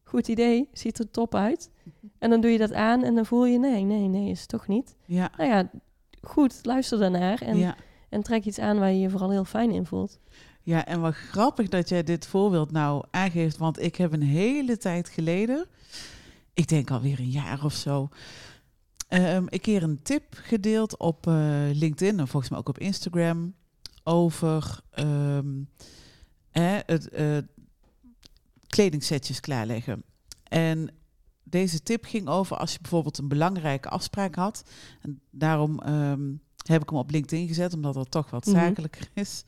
[0.03, 1.70] goed idee, ziet er top uit.
[2.20, 4.49] En dan doe je dat aan en dan voel je, nee, nee, nee, is het
[4.49, 4.95] toch niet.
[5.05, 5.70] Ja, Nou ja,
[6.22, 7.76] goed, luister daarnaar en, ja.
[8.09, 10.20] en trek iets aan waar je je vooral heel fijn in voelt.
[10.61, 14.78] ja, en wat grappig dat jij dit voorbeeld nou aangeeft, want ik heb een hele
[14.78, 15.66] tijd geleden,
[16.53, 18.09] ik denk alweer een jaar of zo,
[19.08, 21.34] ehm, een keer een tip gedeeld op eh,
[21.74, 23.53] LinkedIn en volgens mij ook op Instagram
[24.03, 25.53] over ehm,
[26.51, 27.38] hè, het eh,
[28.68, 30.03] kledingsetjes klaarleggen.
[30.43, 30.89] En
[31.43, 34.64] deze tip ging over als je bijvoorbeeld een belangrijke afspraak had.
[35.01, 36.34] En daarom ehm,
[36.66, 38.56] heb ik hem op LinkedIn gezet, omdat dat toch wat Mhm.
[38.56, 39.43] zakelijker is.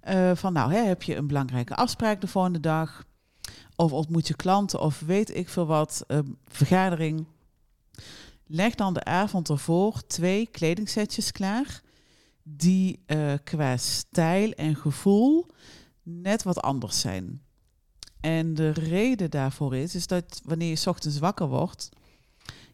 [0.00, 3.04] Eh, van nou, hè, heb je een belangrijke afspraak de volgende dag?
[3.76, 6.04] Of ontmoet je klanten of weet ik veel wat,
[6.48, 7.26] vergadering.
[8.52, 11.82] Leg dan de avond ervoor twee kledingsetjes klaar.
[12.42, 15.46] Die eh, qua stijl en gevoel
[16.02, 17.42] net wat anders zijn.
[18.20, 21.88] En de reden daarvoor is, is dat wanneer je 's ochtends wakker wordt,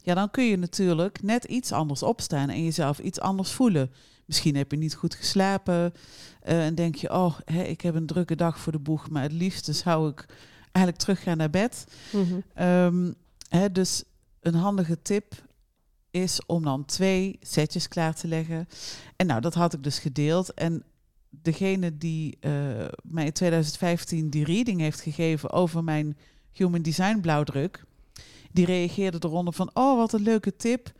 [0.03, 3.91] ja, dan kun je natuurlijk net iets anders opstaan en jezelf iets anders voelen.
[4.24, 5.93] Misschien heb je niet goed geslapen
[6.41, 9.22] eh, en denk je, oh, hè, ik heb een drukke dag voor de boeg, maar
[9.22, 10.27] het liefste zou ik
[10.72, 11.87] eigenlijk teruggaan naar bed.
[12.12, 12.41] Mhm.
[12.55, 13.12] Ehm,
[13.49, 14.03] hè, dus
[14.41, 15.45] een handige tip
[16.22, 18.68] is om dan twee setjes klaar te leggen.
[19.16, 20.54] En nou, dat had ik dus gedeeld.
[20.54, 20.84] En
[21.30, 22.52] degene die eh,
[23.02, 26.16] mij in 2015 die reading heeft gegeven over mijn
[26.52, 27.84] Human Design blauwdruk,
[28.52, 30.92] die reageerde eronder van, oh, wat een leuke tip.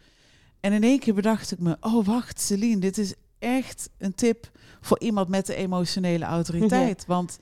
[0.61, 4.51] En in één keer bedacht ik me, oh, wacht, Celine, dit is echt een tip
[4.81, 7.07] voor iemand met de emotionele autoriteit.
[7.07, 7.39] Want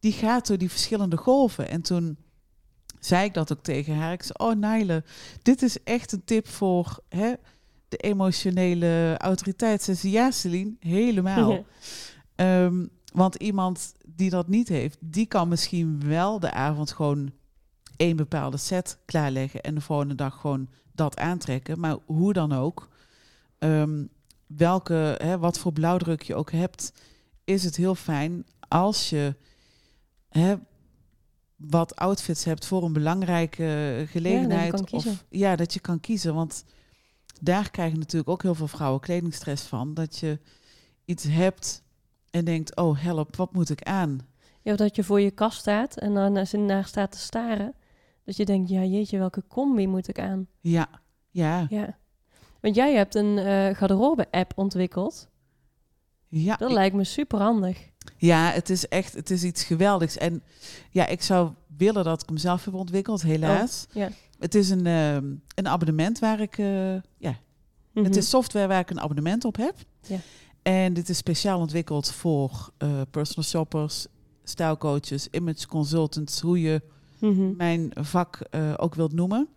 [0.00, 1.68] die gaat door die verschillende golven.
[1.68, 2.16] En toen
[3.04, 4.12] zei ik dat ook tegen haar.
[4.12, 5.04] Ik zei, oh Nijle,
[5.42, 7.32] dit is echt een tip voor hè,
[7.88, 9.82] de emotionele autoriteit.
[9.82, 11.64] Ze zei, ja Celine, helemaal.
[12.34, 17.32] Ehm, want iemand die dat niet heeft, die kan misschien wel de avond gewoon
[17.96, 21.80] één bepaalde set klaarleggen en de volgende dag gewoon dat aantrekken.
[21.80, 22.88] Maar hoe dan ook,
[23.58, 24.04] ehm,
[24.46, 26.92] welke, hè, wat voor blauwdruk je ook hebt,
[27.44, 29.34] is het heel fijn als je
[30.28, 30.54] hè,
[31.68, 34.70] wat outfits hebt voor een belangrijke gelegenheid.
[34.70, 35.10] kan kiezen.
[35.10, 36.34] of ja, dat je kan kiezen.
[36.34, 36.64] Want
[37.40, 39.94] daar krijgen natuurlijk ook heel veel vrouwen kledingstress van.
[39.94, 40.38] Dat je
[41.04, 41.82] iets hebt
[42.30, 44.18] en denkt, oh help, wat moet ik aan?
[44.62, 47.74] Ja, dat je voor je kast staat en dan als je naar staat te staren.
[48.24, 50.46] Dat je denkt, ja jeetje, welke combi moet ik aan?
[50.60, 50.88] Ja,
[51.30, 51.98] ja, Ja.
[52.60, 55.28] Want jij hebt een eh garderobe-app ontwikkeld.
[56.28, 56.56] ja.
[56.56, 57.90] Dat ik- lijkt me super handig.
[58.16, 60.16] Ja, het is echt, het is iets geweldigs.
[60.18, 60.42] En
[60.90, 63.86] ja, ik zou willen dat ik hem zelf heb ontwikkeld, helaas.
[63.92, 64.08] ja.
[64.38, 65.24] Het is een, ehm,
[65.54, 67.36] een abonnement waar ik, eh, ja,
[67.92, 68.04] Mhm.
[68.04, 69.74] het is software waar ik een abonnement op heb.
[70.06, 70.16] Ja.
[70.62, 74.06] En dit is speciaal ontwikkeld voor eh, personal shoppers,
[74.44, 76.82] stijlcoaches, image consultants, hoe je
[77.18, 77.56] Mhm.
[77.56, 79.48] mijn vak eh, ook wilt noemen.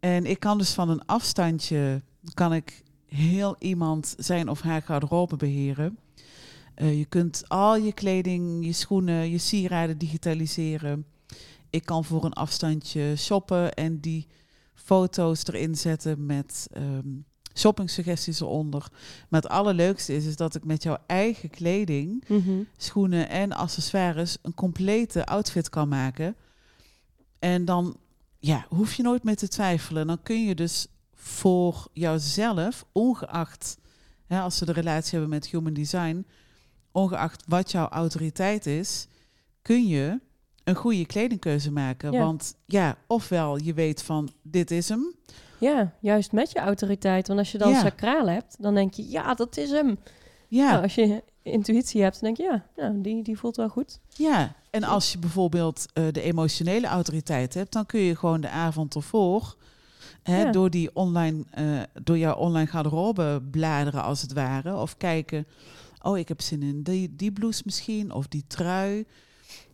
[0.00, 2.02] En ik kan dus van een afstandje,
[2.34, 5.98] kan ik heel iemand zijn of haar garderobe beheren.
[6.74, 11.06] Eh, je kunt al je kleding, je schoenen, je sieraden digitaliseren.
[11.70, 14.26] Ik kan voor een afstandje shoppen en die
[14.74, 17.08] foto's erin zetten met ehm
[17.54, 18.88] shoppingsuggesties eronder.
[19.28, 22.62] Maar het allerleukste is, is dat ik met jouw eigen kleding Mhm.
[22.76, 26.36] schoenen en accessoires een complete outfit kan maken.
[27.38, 27.96] En dan
[28.38, 30.06] ja, hoef je nooit meer te twijfelen.
[30.06, 33.76] Dan kun je dus voor jouzelf, ongeacht
[34.26, 36.26] hè, als ze de relatie hebben met human design,
[36.92, 39.06] ongeacht wat jouw autoriteit is,
[39.62, 40.20] kun je
[40.64, 42.12] een goede kledingkeuze maken.
[42.12, 42.18] Ja.
[42.18, 45.14] Want ja, ofwel je weet van dit is hem.
[45.58, 47.26] Ja, juist met je autoriteit.
[47.26, 47.80] Want als je dan Ja.
[47.80, 49.98] sacraal hebt, dan denk je, ja, dat is hem.
[50.48, 53.68] Ja, Nou, als je intuïtie hebt, dan denk je, ja, nou, die, die voelt wel
[53.68, 53.98] goed.
[54.08, 58.48] Ja, en als je bijvoorbeeld eh, de emotionele autoriteit hebt, dan kun je gewoon de
[58.48, 59.56] avond ervoor,
[60.22, 60.50] hè, Ja.
[60.52, 61.64] door, die online, eh,
[62.02, 65.46] door jouw online garderobe bladeren als het ware, of kijken,
[66.02, 69.04] oh ik heb zin in die, die blouse misschien, of die trui.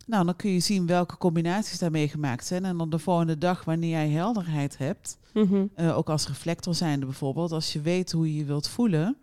[0.05, 2.65] Nou, dan kun je zien welke combinaties daarmee gemaakt zijn.
[2.65, 5.65] En dan de volgende dag, wanneer jij helderheid hebt, Mhm.
[5.75, 9.17] eh, ook als reflector zijnde bijvoorbeeld, als je weet hoe je je wilt voelen.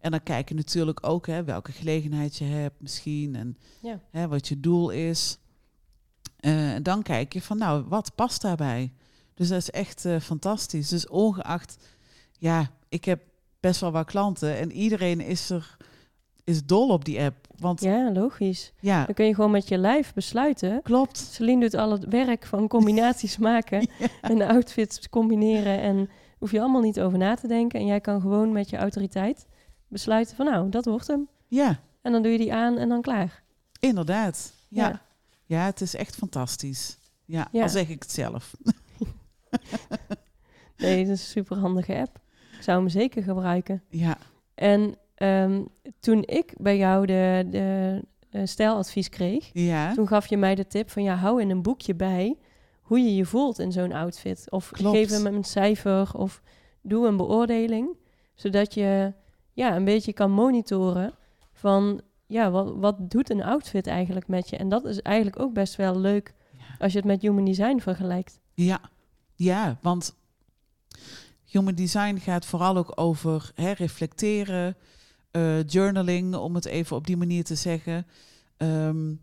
[0.00, 4.00] En dan kijk je natuurlijk ook hè, welke gelegenheid je hebt misschien en Ja.
[4.10, 5.38] hè, wat je doel is.
[6.36, 8.92] Eh, dan kijk je van nou, wat past daarbij?
[9.34, 10.88] Dus dat is echt eh, fantastisch.
[10.88, 11.76] Dus ongeacht,
[12.38, 13.22] ja, ik heb
[13.60, 15.76] best wel wat klanten en iedereen is er
[16.44, 17.46] is dol op die app.
[17.58, 18.72] Want ja, Ja, logisch.
[18.80, 20.82] Dan kun je gewoon met je lijf besluiten.
[20.82, 21.18] klopt.
[21.18, 23.88] Celine doet al het werk van combinaties maken
[24.20, 25.80] en de outfits combineren.
[25.80, 27.80] En hoef je allemaal niet over na te denken.
[27.80, 29.46] En jij kan gewoon met je autoriteit
[29.88, 31.28] besluiten van nou, dat wordt hem.
[31.48, 33.42] Ja, En dan doe je die aan en dan klaar.
[33.80, 34.52] inderdaad.
[34.68, 34.88] Ja.
[34.88, 35.00] Ja.
[35.44, 36.98] ja, het is echt fantastisch.
[37.24, 37.62] Ja, Ja.
[37.62, 38.54] al zeg ik het zelf.
[40.76, 42.20] Nee, dat is een super handige app.
[42.56, 43.82] Ik zou hem zeker gebruiken.
[43.88, 44.16] Ja,
[44.54, 45.62] En ehm,
[46.00, 48.00] toen ik bij jou de, de
[48.30, 51.62] eh, stijladvies kreeg, ja, toen gaf je mij de tip van ja, hou in een
[51.62, 52.36] boekje bij
[52.82, 54.46] hoe je je voelt in zo'n outfit.
[54.50, 54.96] Of Klopt.
[54.96, 56.42] geef hem een cijfer of
[56.82, 57.96] doe een beoordeling.
[58.34, 59.12] Zodat je
[59.52, 61.12] ja, een beetje kan monitoren
[61.52, 64.56] van ja, wat, wat doet een outfit eigenlijk met je?
[64.56, 66.64] En dat is eigenlijk ook best wel leuk Ja.
[66.78, 68.40] als je het met human design vergelijkt.
[68.54, 68.80] ja,
[69.36, 70.14] ja, want
[71.50, 74.76] human design gaat vooral ook over hè, reflecteren,
[75.34, 78.06] eh, journaling, om het even op die manier te zeggen.
[78.56, 79.14] Ehm,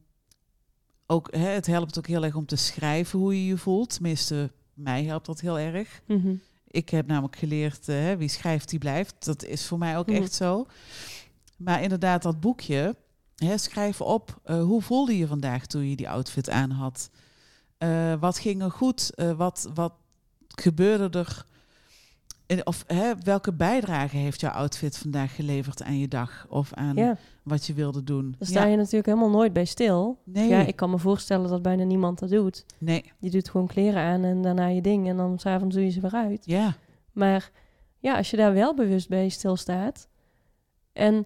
[1.05, 3.89] ook, hè, het helpt ook heel erg om te schrijven hoe je je voelt.
[3.93, 6.01] Tenminste, mij helpt dat heel erg.
[6.07, 6.33] Mhm.
[6.67, 9.25] Ik heb namelijk geleerd, eh, hè, wie schrijft, die blijft.
[9.25, 10.21] Dat is voor mij ook Mhm.
[10.21, 10.65] echt zo.
[11.57, 12.95] Maar inderdaad, dat boekje,
[13.35, 17.09] hè, schrijf op, eh, hoe voelde je vandaag toen je die outfit aan had?
[18.19, 19.11] Wat ging er goed?
[19.37, 19.93] Wat, wat
[20.47, 21.45] gebeurde er?
[22.63, 26.45] Of hè, welke bijdrage heeft jouw outfit vandaag geleverd aan je dag?
[26.49, 28.35] Of aan Ja, wat je wilde doen?
[28.37, 30.17] daar sta je natuurlijk helemaal nooit bij stil.
[30.23, 32.65] Nee, Ja, ik kan me voorstellen dat bijna niemand dat doet.
[32.77, 35.89] nee, Je doet gewoon kleren aan en daarna je ding en dan s'avonds doe je
[35.91, 36.45] ze weer uit.
[36.45, 36.75] ja,
[37.11, 37.51] Maar
[37.99, 40.07] ja, als je daar wel bewust bij stilstaat.
[40.93, 41.25] En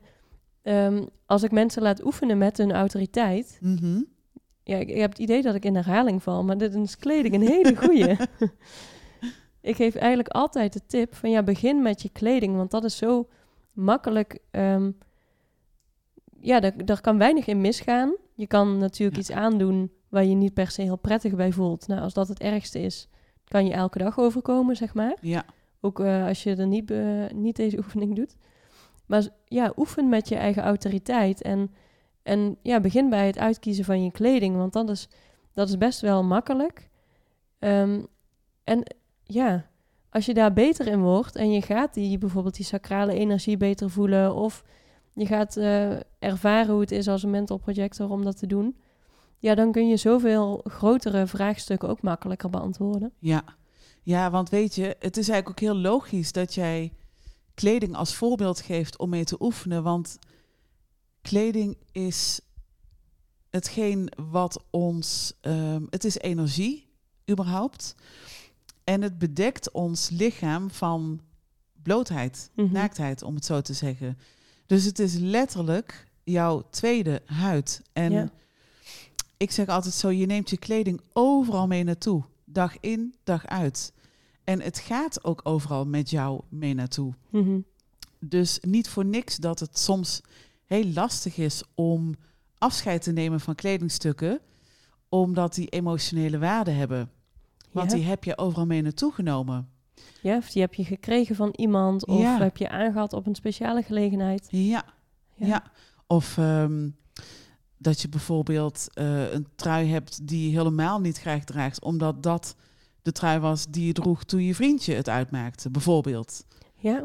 [0.61, 3.57] ehm, als ik mensen laat oefenen met hun autoriteit.
[3.61, 4.01] mhm.
[4.63, 7.33] Ja, ik, ik heb het idee dat ik in herhaling val, maar dit is kleding
[7.33, 8.15] een hele goeie.
[9.65, 12.97] ik geef eigenlijk altijd de tip van ja, begin met je kleding, want dat is
[12.97, 13.27] zo
[13.73, 14.39] makkelijk.
[14.51, 14.91] ehm,
[16.39, 18.15] ja, daar, daar kan weinig in misgaan.
[18.33, 19.21] Je kan natuurlijk Ja.
[19.21, 21.87] iets aandoen waar je niet per se heel prettig bij voelt.
[21.87, 23.07] Nou, als dat het ergste is,
[23.47, 25.17] kan je elke dag overkomen, zeg maar.
[25.21, 25.45] ja,
[25.81, 28.35] Ook eh, als je er niet, be- niet deze oefening doet.
[29.05, 31.41] Maar ja, oefen met je eigen autoriteit.
[31.41, 31.73] En,
[32.23, 34.55] en ja, begin bij het uitkiezen van je kleding.
[34.55, 35.09] Want dat is,
[35.53, 36.89] dat is best wel makkelijk.
[37.59, 38.01] Ehm,
[38.63, 38.83] en
[39.25, 39.65] ja,
[40.09, 43.89] als je daar beter in wordt en je gaat die, bijvoorbeeld die sacrale energie beter
[43.89, 44.35] voelen.
[44.35, 44.63] Of
[45.13, 48.77] je gaat eh, ervaren hoe het is als een mental projector om dat te doen.
[49.39, 53.11] Ja, dan kun je zoveel grotere vraagstukken ook makkelijker beantwoorden.
[53.19, 53.43] Ja.
[54.03, 56.93] ja, want weet je, het is eigenlijk ook heel logisch dat jij
[57.53, 59.83] kleding als voorbeeld geeft om mee te oefenen.
[59.83, 60.19] Want
[61.21, 62.41] kleding is
[63.49, 66.87] hetgeen wat ons, ehm, het is energie
[67.31, 67.95] überhaupt.
[68.85, 71.19] En het bedekt ons lichaam van
[71.83, 72.71] blootheid, Mhm.
[72.71, 74.17] naaktheid, om het zo te zeggen.
[74.65, 77.81] Dus het is letterlijk jouw tweede huid.
[77.93, 78.29] En Ja.
[79.37, 82.23] ik zeg altijd zo, je neemt je kleding overal mee naartoe.
[82.45, 83.93] Dag in, dag uit.
[84.43, 87.13] En het gaat ook overal met jou mee naartoe.
[87.29, 87.59] Mhm.
[88.19, 90.21] Dus niet voor niks dat het soms
[90.65, 92.15] heel lastig is om
[92.57, 94.39] afscheid te nemen van kledingstukken,
[95.09, 97.09] omdat die emotionele waarde hebben.
[97.75, 99.69] Want die heb je overal mee naartoe genomen.
[100.21, 102.37] Ja, of die heb je gekregen van iemand of Ja.
[102.39, 104.47] heb je aangehad op een speciale gelegenheid.
[104.49, 104.83] Ja,
[105.35, 105.47] Ja.
[105.47, 105.63] ja.
[106.07, 106.89] Of ehm,
[107.77, 112.55] dat je bijvoorbeeld eh, een trui hebt die je helemaal niet graag draagt, omdat dat
[113.01, 116.45] de trui was die je droeg toen je vriendje het uitmaakte, bijvoorbeeld.
[116.77, 117.03] Ja,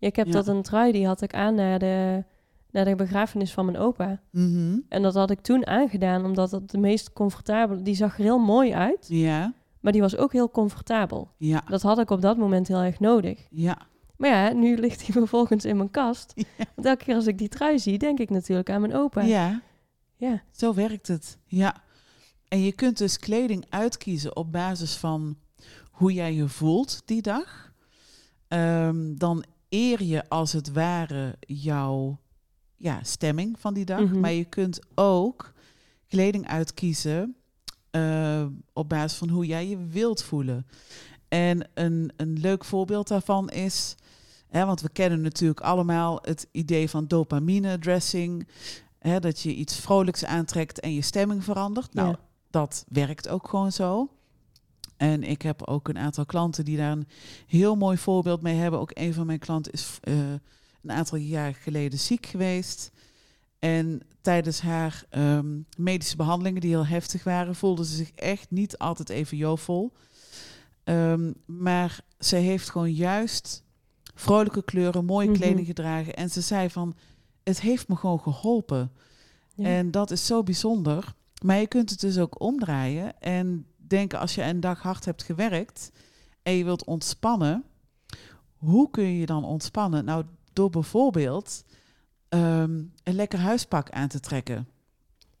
[0.00, 0.32] Ja, ik heb Ja.
[0.32, 2.24] dat een trui, die had ik aan naar de,
[2.70, 4.20] naar de begrafenis van mijn opa.
[4.30, 4.78] Mhm.
[4.88, 7.82] En dat had ik toen aangedaan, omdat het de meest comfortabele...
[7.82, 11.30] Die zag er heel mooi uit, Ja, maar die was ook heel comfortabel.
[11.36, 13.46] ja, Dat had ik op dat moment heel erg nodig.
[13.50, 13.78] ja.
[14.16, 16.34] Maar ja, nu ligt hij vervolgens in mijn kast.
[16.74, 19.22] Want elke keer als ik die trui zie, denk ik natuurlijk aan mijn opa.
[19.22, 19.62] Ja,
[20.16, 20.42] Ja.
[20.52, 21.38] zo werkt het.
[21.46, 21.82] Ja.
[22.48, 25.36] En je kunt dus kleding uitkiezen op basis van
[25.90, 27.72] hoe jij je voelt die dag.
[28.48, 32.18] Ehm, dan eer je als het ware jouw
[32.76, 34.00] ja, stemming van die dag.
[34.00, 34.20] Mhm.
[34.20, 35.52] Maar je kunt ook
[36.08, 37.36] kleding uitkiezen
[37.98, 40.66] eh, op basis van hoe jij je wilt voelen.
[41.28, 43.94] En een, een leuk voorbeeld daarvan is,
[44.48, 48.48] hè, want we kennen natuurlijk allemaal het idee van dopamine dressing.
[48.98, 51.94] Hè, dat je iets vrolijks aantrekt en je stemming verandert.
[51.94, 52.18] Nou, Ja.
[52.50, 54.08] dat werkt ook gewoon zo.
[54.96, 57.08] En ik heb ook een aantal klanten die daar een
[57.46, 58.80] heel mooi voorbeeld mee hebben.
[58.80, 60.14] Ook een van mijn klanten is eh,
[60.82, 62.90] een aantal jaar geleden ziek geweest.
[63.58, 68.78] En tijdens haar ehm, medische behandelingen, die heel heftig waren, voelde ze zich echt niet
[68.78, 69.92] altijd even jovel.
[70.84, 73.64] Ehm, maar ze heeft gewoon juist
[74.14, 75.36] vrolijke kleuren, mooie Mhm.
[75.38, 76.14] kleding gedragen.
[76.14, 76.94] En ze zei van,
[77.42, 78.92] het heeft me gewoon geholpen.
[79.54, 79.64] Ja.
[79.64, 81.14] En dat is zo bijzonder.
[81.42, 85.22] Maar je kunt het dus ook omdraaien en denken als je een dag hard hebt
[85.22, 85.90] gewerkt
[86.42, 87.64] en je wilt ontspannen,
[88.56, 90.04] hoe kun je dan ontspannen?
[90.04, 91.64] Nou, door bijvoorbeeld
[92.28, 92.70] ehm,
[93.02, 94.68] een lekker huispak aan te trekken.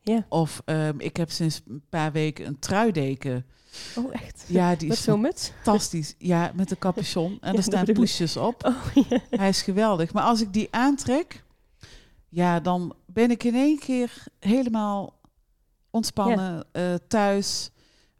[0.00, 0.26] Ja.
[0.28, 3.46] Of ehm, ik heb sinds een paar weken een truideken.
[3.96, 4.44] Oh, echt?
[4.46, 5.52] Ja, die Met is zo'n muts?
[5.62, 6.14] fantastisch.
[6.18, 7.38] Ja, met een capuchon.
[7.40, 8.64] En Ja, er staan poesjes op.
[8.66, 9.18] Oh, ja.
[9.30, 10.12] Hij is geweldig.
[10.12, 11.44] Maar als ik die aantrek,
[12.28, 15.18] ja, dan ben ik in één keer helemaal
[15.90, 17.70] ontspannen, eh, thuis,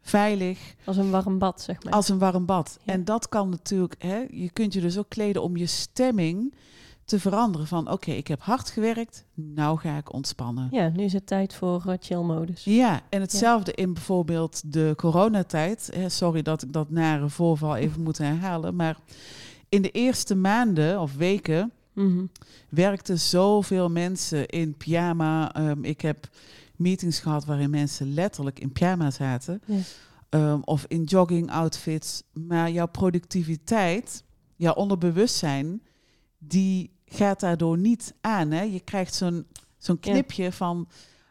[0.01, 1.93] veilig, Als een warm bad, zeg maar.
[1.93, 2.79] als een warm bad.
[2.85, 6.53] En dat kan natuurlijk, hè, je kunt je dus ook kleden om je stemming
[7.09, 7.67] te veranderen.
[7.67, 10.67] Van oké, ik heb hard gewerkt, nou ga ik ontspannen.
[10.71, 12.63] Ja, nu is het tijd voor eh, chill-modus.
[12.63, 15.89] Ja, en hetzelfde in bijvoorbeeld de coronatijd.
[15.93, 18.75] Hè, sorry dat ik dat nare voorval even moet herhalen.
[18.75, 18.97] Maar
[19.69, 22.25] in de eerste maanden of weken Mhm.
[22.69, 25.53] werkten zoveel mensen in pyjama.
[25.53, 26.29] Ehm, ik heb
[26.75, 29.61] meetings gehad waarin mensen letterlijk in pyjama zaten.
[29.65, 29.75] Ja.
[30.29, 32.23] Ehm, of in jogging outfits.
[32.33, 34.23] Maar jouw productiviteit,
[34.55, 35.81] jouw onderbewustzijn,
[36.37, 38.51] die gaat daardoor niet aan.
[38.51, 38.61] Hè?
[38.61, 39.47] Je krijgt zo'n
[39.77, 40.11] zo'n Ja.
[40.11, 40.87] knipje van...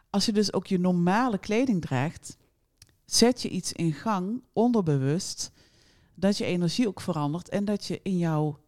[0.09, 2.37] Als je dus ook je normale kleding draagt...
[3.05, 5.51] zet je iets in gang, onderbewust...
[6.15, 7.49] dat je energie ook verandert...
[7.49, 8.59] en dat je in jouw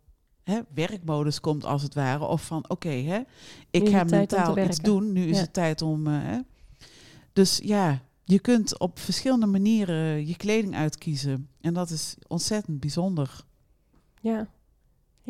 [0.44, 2.26] hè, werkmodus komt, als het ware.
[2.26, 3.22] Of van, oké, hè,
[3.72, 5.12] ik ga mentaal iets doen.
[5.12, 6.08] Nu is het tijd om...
[6.08, 6.40] eh, hè.
[7.34, 11.50] Dus ja, je kunt op verschillende manieren je kleding uitkiezen.
[11.62, 13.44] En dat is ontzettend bijzonder.
[14.22, 14.50] Ja.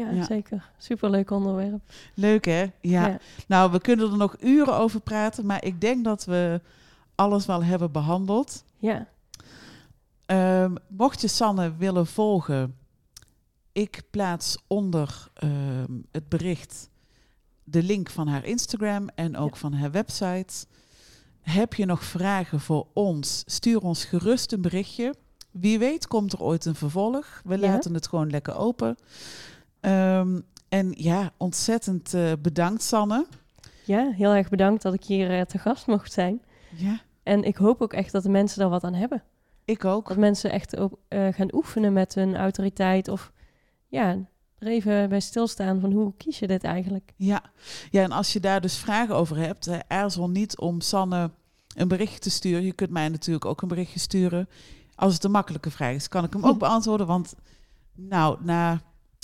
[0.05, 0.23] Ja, Ja.
[0.23, 0.69] zeker.
[0.77, 1.81] Superleuk onderwerp.
[2.13, 2.61] Leuk hè?
[2.61, 2.69] Ja.
[3.07, 3.17] Ja.
[3.47, 6.61] Nou, we kunnen er nog uren over praten, maar ik denk dat we
[7.15, 8.63] alles wel hebben behandeld.
[8.77, 9.07] Ja.
[10.25, 12.75] Ehm, mocht je Sanne willen volgen,
[13.71, 16.89] ik plaats onder ehm, het bericht
[17.63, 19.59] de link van haar Instagram en ook Ja.
[19.59, 20.65] van haar website.
[21.41, 23.43] Heb je nog vragen voor ons?
[23.45, 25.15] Stuur ons gerust een berichtje.
[25.51, 27.41] Wie weet komt er ooit een vervolg.
[27.43, 27.59] We Ja.
[27.71, 28.97] laten het gewoon lekker open.
[29.81, 33.25] Ehm, en ja, ontzettend eh, bedankt Sanne.
[33.85, 36.41] ja, heel erg bedankt dat ik hier eh, te gast mocht zijn.
[36.75, 39.23] Ja, En ik hoop ook echt dat de mensen daar wat aan hebben.
[39.65, 40.07] ik ook.
[40.07, 43.07] Dat mensen echt ook, eh, gaan oefenen met hun autoriteit.
[43.07, 43.31] Of
[43.87, 44.17] ja,
[44.59, 47.13] er even bij stilstaan van hoe kies je dit eigenlijk?
[47.15, 47.41] Ja.
[47.91, 51.29] ja, en als je daar dus vragen over hebt, hè, aarzel niet om Sanne
[51.75, 52.63] een berichtje te sturen.
[52.63, 54.49] Je kunt mij natuurlijk ook een berichtje sturen.
[54.95, 57.07] Als het een makkelijke vraag is, kan ik hem ook beantwoorden.
[57.07, 57.35] Want
[57.95, 58.81] nou, na,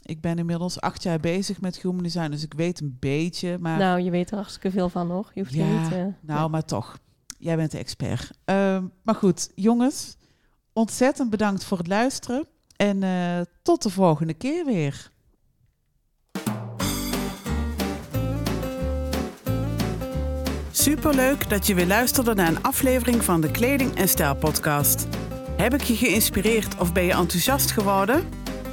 [0.08, 3.58] ik ben inmiddels acht jaar bezig met human design, dus ik weet een beetje.
[3.60, 5.32] Maar Nou, je weet er hartstikke veel van hoor.
[5.34, 5.92] Je hoeft je Ja, niet...
[5.92, 6.98] eh, nou, maar toch.
[7.40, 8.32] Jij bent de expert.
[8.46, 10.18] Ehm, maar goed, jongens,
[10.74, 12.48] ontzettend bedankt voor het luisteren.
[12.76, 15.12] En eh, tot de volgende keer weer.
[20.72, 25.08] Superleuk dat je weer luisterde naar een aflevering van de Kleding en Stijl podcast.
[25.58, 28.24] Heb ik je geïnspireerd of ben je enthousiast geworden?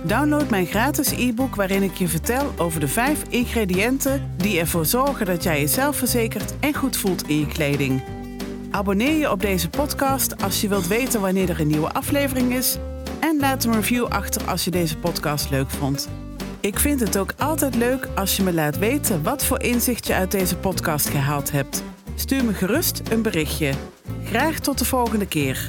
[0.07, 5.27] Download mijn gratis e-book waarin ik je vertel over de vijf ingrediënten die ervoor zorgen
[5.27, 8.03] dat jij jezelf verzekert en goed voelt in je kleding.
[8.71, 12.79] Abonneer je op deze podcast als je wilt weten wanneer er een nieuwe aflevering is.
[13.21, 16.09] En laat een review achter als je deze podcast leuk vond.
[16.61, 20.15] Ik vind het ook altijd leuk als je me laat weten wat voor inzicht je
[20.15, 21.83] uit deze podcast gehaald hebt.
[22.15, 23.73] Stuur me gerust een berichtje.
[24.25, 25.69] Graag tot de volgende keer.